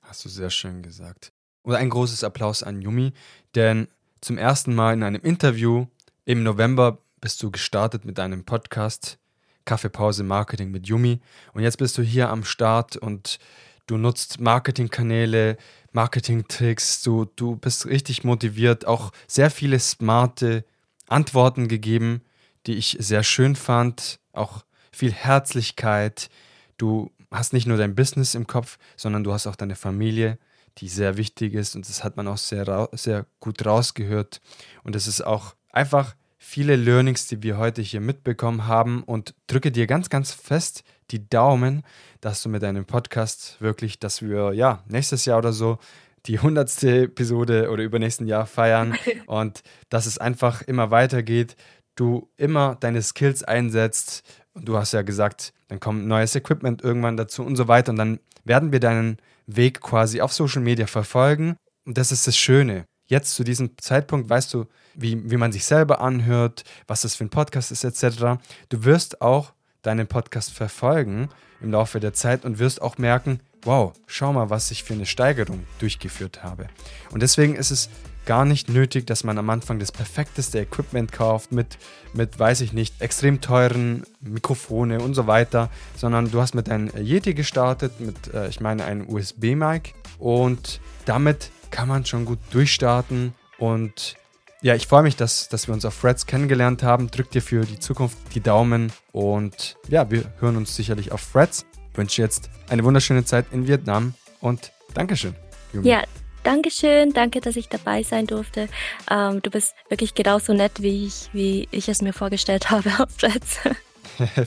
Hast 0.03 0.25
du 0.25 0.29
sehr 0.29 0.51
schön 0.51 0.83
gesagt. 0.83 1.33
Und 1.63 1.75
ein 1.75 1.91
großes 1.91 2.25
Applaus 2.25 2.63
an 2.63 2.81
Yumi, 2.81 3.13
denn 3.55 3.89
zum 4.21 4.39
ersten 4.39 4.75
Mal 4.75 4.95
in 4.95 5.03
einem 5.03 5.23
Interview 5.23 5.87
im 6.25 6.43
November 6.43 6.99
bist 7.21 7.43
du 7.43 7.51
gestartet 7.51 8.05
mit 8.05 8.19
deinem 8.19 8.45
Podcast 8.45 9.19
Kaffeepause 9.65 10.25
Marketing 10.25 10.71
mit 10.71 10.89
Yumi 10.89 11.21
und 11.55 11.63
jetzt 11.63 11.79
bist 11.79 11.97
du 11.99 12.03
hier 12.03 12.31
am 12.31 12.45
Start 12.45 12.97
und 12.97 13.39
du 13.87 13.97
nutzt 13.97 14.41
Marketingkanäle, 14.41 15.57
Marketingtricks, 15.93 17.03
du, 17.03 17.27
du 17.37 17.57
bist 17.57 17.87
richtig 17.87 18.25
motiviert, 18.25 18.87
auch 18.87 19.13
sehr 19.29 19.51
viele 19.51 19.79
smarte 19.79 20.65
Antworten 21.13 21.69
gegeben, 21.69 22.23
die 22.67 22.75
ich 22.75 22.97
sehr 23.01 23.23
schön 23.23 23.57
fand, 23.57 24.21
auch 24.33 24.65
viel 24.93 25.13
Herzlichkeit. 25.13 26.29
Du 26.77 27.11
hast 27.31 27.53
nicht 27.53 27.67
nur 27.67 27.77
dein 27.79 27.95
Business 27.95 28.35
im 28.35 28.47
Kopf, 28.47 28.79
sondern 28.97 29.25
du 29.25 29.33
hast 29.33 29.47
auch 29.47 29.57
deine 29.57 29.77
Familie, 29.77 30.39
die 30.79 30.89
sehr 30.89 31.17
wichtig 31.17 31.55
ist 31.55 31.77
und 31.77 31.89
das 31.89 32.03
hat 32.05 32.17
man 32.17 32.29
auch 32.29 32.39
sehr, 32.39 32.89
sehr 32.93 33.27
gut 33.41 33.65
rausgehört. 33.65 34.41
Und 34.85 34.97
es 34.97 35.07
ist 35.07 35.23
auch 35.23 35.55
einfach 35.71 36.15
viele 36.39 36.77
Learnings, 36.77 37.27
die 37.27 37.43
wir 37.43 37.57
heute 37.57 37.83
hier 37.83 38.01
mitbekommen 38.01 38.67
haben 38.67 39.03
und 39.05 39.35
drücke 39.47 39.71
dir 39.71 39.87
ganz, 39.87 40.11
ganz 40.11 40.33
fest 40.33 40.83
die 41.11 41.29
Daumen, 41.29 41.83
dass 42.21 42.43
du 42.43 42.49
mit 42.49 42.63
deinem 42.63 42.85
Podcast 42.85 43.61
wirklich, 43.61 43.99
dass 43.99 44.23
wir 44.23 44.53
ja 44.53 44.83
nächstes 44.89 45.25
Jahr 45.25 45.39
oder 45.39 45.53
so 45.53 45.79
die 46.27 46.39
hundertste 46.39 47.05
Episode 47.05 47.71
oder 47.71 47.83
übernächsten 47.83 48.27
Jahr 48.27 48.47
feiern. 48.47 48.97
Und 49.27 49.63
dass 49.89 50.07
es 50.07 50.19
einfach 50.19 50.63
immer 50.63 50.91
weitergeht, 50.91 51.57
du 51.97 52.31
immer 52.37 52.77
deine 52.81 53.03
Skills 53.03 53.43
einsetzt. 53.43 54.23
Und 54.55 54.69
du 54.69 54.77
hast 54.77 54.93
ja 54.93 55.03
gesagt, 55.03 55.53
dann 55.69 55.81
kommt 55.81 56.07
neues 56.07 56.35
Equipment 56.37 56.83
irgendwann 56.83 57.17
dazu 57.17 57.43
und 57.43 57.57
so 57.57 57.69
weiter. 57.69 57.91
Und 57.93 57.97
dann 57.97 58.21
werden 58.45 58.73
wir 58.73 58.81
deinen 58.81 59.17
Weg 59.47 59.81
quasi 59.81 60.21
auf 60.21 60.33
Social 60.33 60.63
Media 60.63 60.87
verfolgen. 60.87 61.57
Und 61.85 61.99
das 61.99 62.13
ist 62.13 62.27
das 62.27 62.37
Schöne. 62.37 62.85
Jetzt 63.07 63.35
zu 63.35 63.45
diesem 63.45 63.77
Zeitpunkt 63.79 64.29
weißt 64.29 64.55
du, 64.55 64.67
wie, 64.95 65.31
wie 65.31 65.37
man 65.37 65.53
sich 65.53 65.65
selber 65.65 66.01
anhört, 66.01 66.65
was 66.87 67.03
das 67.03 67.15
für 67.15 67.25
ein 67.25 67.31
Podcast 67.31 67.73
ist 67.73 67.85
etc. 67.85 68.41
Du 68.69 68.85
wirst 68.85 69.21
auch 69.21 69.53
deinen 69.83 70.07
Podcast 70.07 70.53
verfolgen 70.53 71.29
im 71.61 71.73
Laufe 71.73 72.01
der 72.01 72.13
Zeit 72.13 72.45
und 72.45 72.59
wirst 72.59 72.81
auch 72.81 72.99
merken, 72.99 73.41
wow, 73.65 73.93
schau 74.07 74.33
mal, 74.33 74.51
was 74.51 74.71
ich 74.71 74.83
für 74.85 74.95
eine 74.95 75.07
Steigerung 75.07 75.65
durchgeführt 75.79 76.43
habe. 76.43 76.67
Und 77.11 77.23
deswegen 77.23 77.55
ist 77.55 77.71
es 77.71 77.89
gar 78.25 78.45
nicht 78.45 78.69
nötig, 78.69 79.07
dass 79.07 79.25
man 79.25 79.39
am 79.39 79.51
Anfang 79.51 79.79
das 79.79 79.91
perfekteste 79.91 80.61
Equipment 80.61 81.13
kauft 81.13 81.53
mit, 81.53 81.79
mit 82.13 82.39
weiß 82.39 82.61
ich 82.61 82.73
nicht, 82.73 83.01
extrem 83.01 83.41
teuren 83.41 84.05
Mikrofone 84.21 85.01
und 85.01 85.15
so 85.15 85.27
weiter, 85.27 85.71
sondern 85.97 86.31
du 86.31 86.41
hast 86.41 86.55
mit 86.55 86.71
einem 86.71 86.91
Yeti 86.97 87.35
gestartet, 87.35 88.01
mit, 88.01 88.33
äh, 88.33 88.49
ich 88.49 88.61
meine, 88.61 88.85
einem 88.85 89.09
USB-Mic 89.09 89.95
und 90.19 90.81
damit 91.05 91.51
kann 91.71 91.89
man 91.89 92.05
schon 92.05 92.25
gut 92.25 92.39
durchstarten 92.51 93.35
und 93.59 94.17
ja, 94.61 94.77
ich 94.77 94.87
freue 94.87 95.03
mich, 95.03 95.17
dass, 95.17 95.49
dass 95.49 95.67
wir 95.67 95.75
uns 95.75 95.85
auf 95.85 96.01
Threads 96.01 96.27
kennengelernt 96.27 96.85
haben. 96.85 97.11
Drück 97.11 97.33
dir 97.33 97.43
für 97.43 97.65
die 97.65 97.81
Zukunft 97.81 98.17
die 98.33 98.41
Daumen 98.41 98.93
und 99.11 99.77
ja, 99.89 100.09
wir 100.09 100.33
hören 100.39 100.57
uns 100.57 100.77
sicherlich 100.77 101.11
auf 101.11 101.33
Threads. 101.33 101.67
Ich 101.93 101.99
wünsche 101.99 102.23
jetzt 102.23 102.49
eine 102.69 102.85
wunderschöne 102.85 103.25
Zeit 103.25 103.47
in 103.53 103.67
Vietnam 103.67 104.15
und 104.41 104.73
Dankeschön. 104.95 105.35
Yumi. 105.75 105.89
Ja, 105.89 106.03
Dankeschön, 106.43 107.13
danke, 107.13 107.41
dass 107.41 107.55
ich 107.55 107.69
dabei 107.69 108.03
sein 108.03 108.27
durfte. 108.27 108.69
Ähm, 109.11 109.43
du 109.43 109.51
bist 109.51 109.75
wirklich 109.89 110.15
genauso 110.15 110.55
nett, 110.55 110.83
wie 110.83 111.07
ich, 111.07 111.29
wie 111.33 111.69
ich 111.71 111.89
es 111.89 112.03
mir 112.03 112.13
vorgestellt 112.13 112.71
habe 112.71 112.91
auf 112.99 113.17
Threads. 113.17 113.59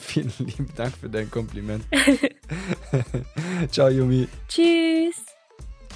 Vielen 0.00 0.32
lieben 0.38 0.68
Dank 0.76 0.94
für 0.96 1.08
dein 1.08 1.30
Kompliment. 1.30 1.84
Ciao, 3.70 3.88
Yumi. 3.88 4.28
Tschüss. 4.48 5.24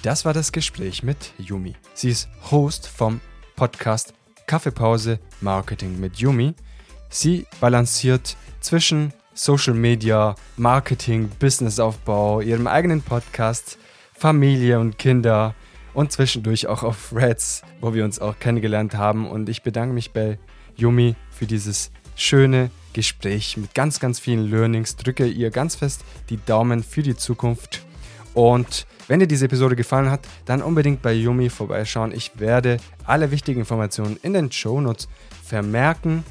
Das 0.02 0.24
war 0.24 0.32
das 0.32 0.52
Gespräch 0.52 1.02
mit 1.02 1.32
Yumi. 1.36 1.74
Sie 1.94 2.10
ist 2.10 2.28
Host 2.50 2.86
vom 2.88 3.20
Podcast 3.56 4.14
Kaffeepause 4.46 5.18
Marketing 5.40 6.00
mit 6.00 6.16
Yumi. 6.16 6.54
Sie 7.10 7.46
balanciert 7.60 8.36
zwischen 8.60 9.12
Social 9.34 9.74
Media, 9.74 10.34
Marketing, 10.56 11.30
Businessaufbau, 11.38 12.40
ihrem 12.40 12.66
eigenen 12.66 13.02
Podcast, 13.02 13.78
Familie 14.12 14.78
und 14.80 14.98
Kinder 14.98 15.54
und 15.94 16.12
zwischendurch 16.12 16.66
auch 16.66 16.82
auf 16.82 17.14
Reds, 17.14 17.62
wo 17.80 17.94
wir 17.94 18.04
uns 18.04 18.18
auch 18.18 18.38
kennengelernt 18.38 18.94
haben. 18.94 19.28
Und 19.28 19.48
ich 19.48 19.62
bedanke 19.62 19.94
mich 19.94 20.12
bei 20.12 20.38
Yumi 20.76 21.14
für 21.30 21.46
dieses 21.46 21.90
schöne 22.16 22.70
Gespräch 22.92 23.56
mit 23.56 23.74
ganz, 23.74 24.00
ganz 24.00 24.18
vielen 24.18 24.50
Learnings. 24.50 24.96
Drücke 24.96 25.26
ihr 25.26 25.50
ganz 25.50 25.74
fest 25.76 26.04
die 26.28 26.38
Daumen 26.44 26.82
für 26.82 27.02
die 27.02 27.16
Zukunft. 27.16 27.82
Und 28.34 28.86
wenn 29.08 29.20
dir 29.20 29.26
diese 29.26 29.46
Episode 29.46 29.74
gefallen 29.74 30.10
hat, 30.10 30.20
dann 30.44 30.62
unbedingt 30.62 31.02
bei 31.02 31.12
Yumi 31.12 31.50
vorbeischauen. 31.50 32.12
Ich 32.12 32.38
werde 32.38 32.76
alle 33.04 33.30
wichtigen 33.30 33.60
Informationen 33.60 34.18
in 34.22 34.34
den 34.34 34.52
Show 34.52 34.80
Notes 34.80 35.08
vermerken. 35.42 36.24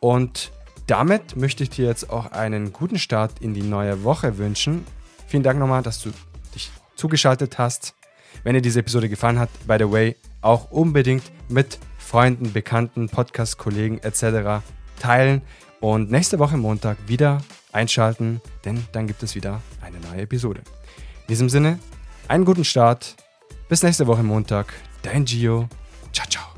Und 0.00 0.50
damit 0.86 1.36
möchte 1.36 1.62
ich 1.62 1.70
dir 1.70 1.86
jetzt 1.86 2.10
auch 2.10 2.32
einen 2.32 2.72
guten 2.72 2.98
Start 2.98 3.40
in 3.40 3.54
die 3.54 3.62
neue 3.62 4.04
Woche 4.04 4.38
wünschen. 4.38 4.86
Vielen 5.26 5.42
Dank 5.42 5.58
nochmal, 5.58 5.82
dass 5.82 6.02
du 6.02 6.10
dich 6.54 6.70
zugeschaltet 6.94 7.58
hast. 7.58 7.94
Wenn 8.42 8.54
dir 8.54 8.62
diese 8.62 8.80
Episode 8.80 9.08
gefallen 9.08 9.38
hat, 9.38 9.48
by 9.66 9.76
the 9.78 9.90
way, 9.90 10.16
auch 10.40 10.70
unbedingt 10.70 11.24
mit 11.48 11.78
Freunden, 11.98 12.52
Bekannten, 12.52 13.08
Podcast-Kollegen 13.08 13.98
etc. 13.98 14.62
teilen 15.00 15.42
und 15.80 16.10
nächste 16.10 16.38
Woche 16.38 16.56
Montag 16.56 16.98
wieder 17.06 17.42
einschalten, 17.72 18.40
denn 18.64 18.84
dann 18.92 19.06
gibt 19.06 19.22
es 19.22 19.34
wieder 19.34 19.62
eine 19.80 19.98
neue 20.00 20.22
Episode. 20.22 20.60
In 21.22 21.28
diesem 21.28 21.48
Sinne, 21.48 21.78
einen 22.28 22.44
guten 22.44 22.64
Start. 22.64 23.16
Bis 23.68 23.82
nächste 23.82 24.06
Woche 24.06 24.22
Montag. 24.22 24.72
Dein 25.02 25.24
Gio. 25.24 25.68
Ciao, 26.12 26.28
ciao. 26.28 26.53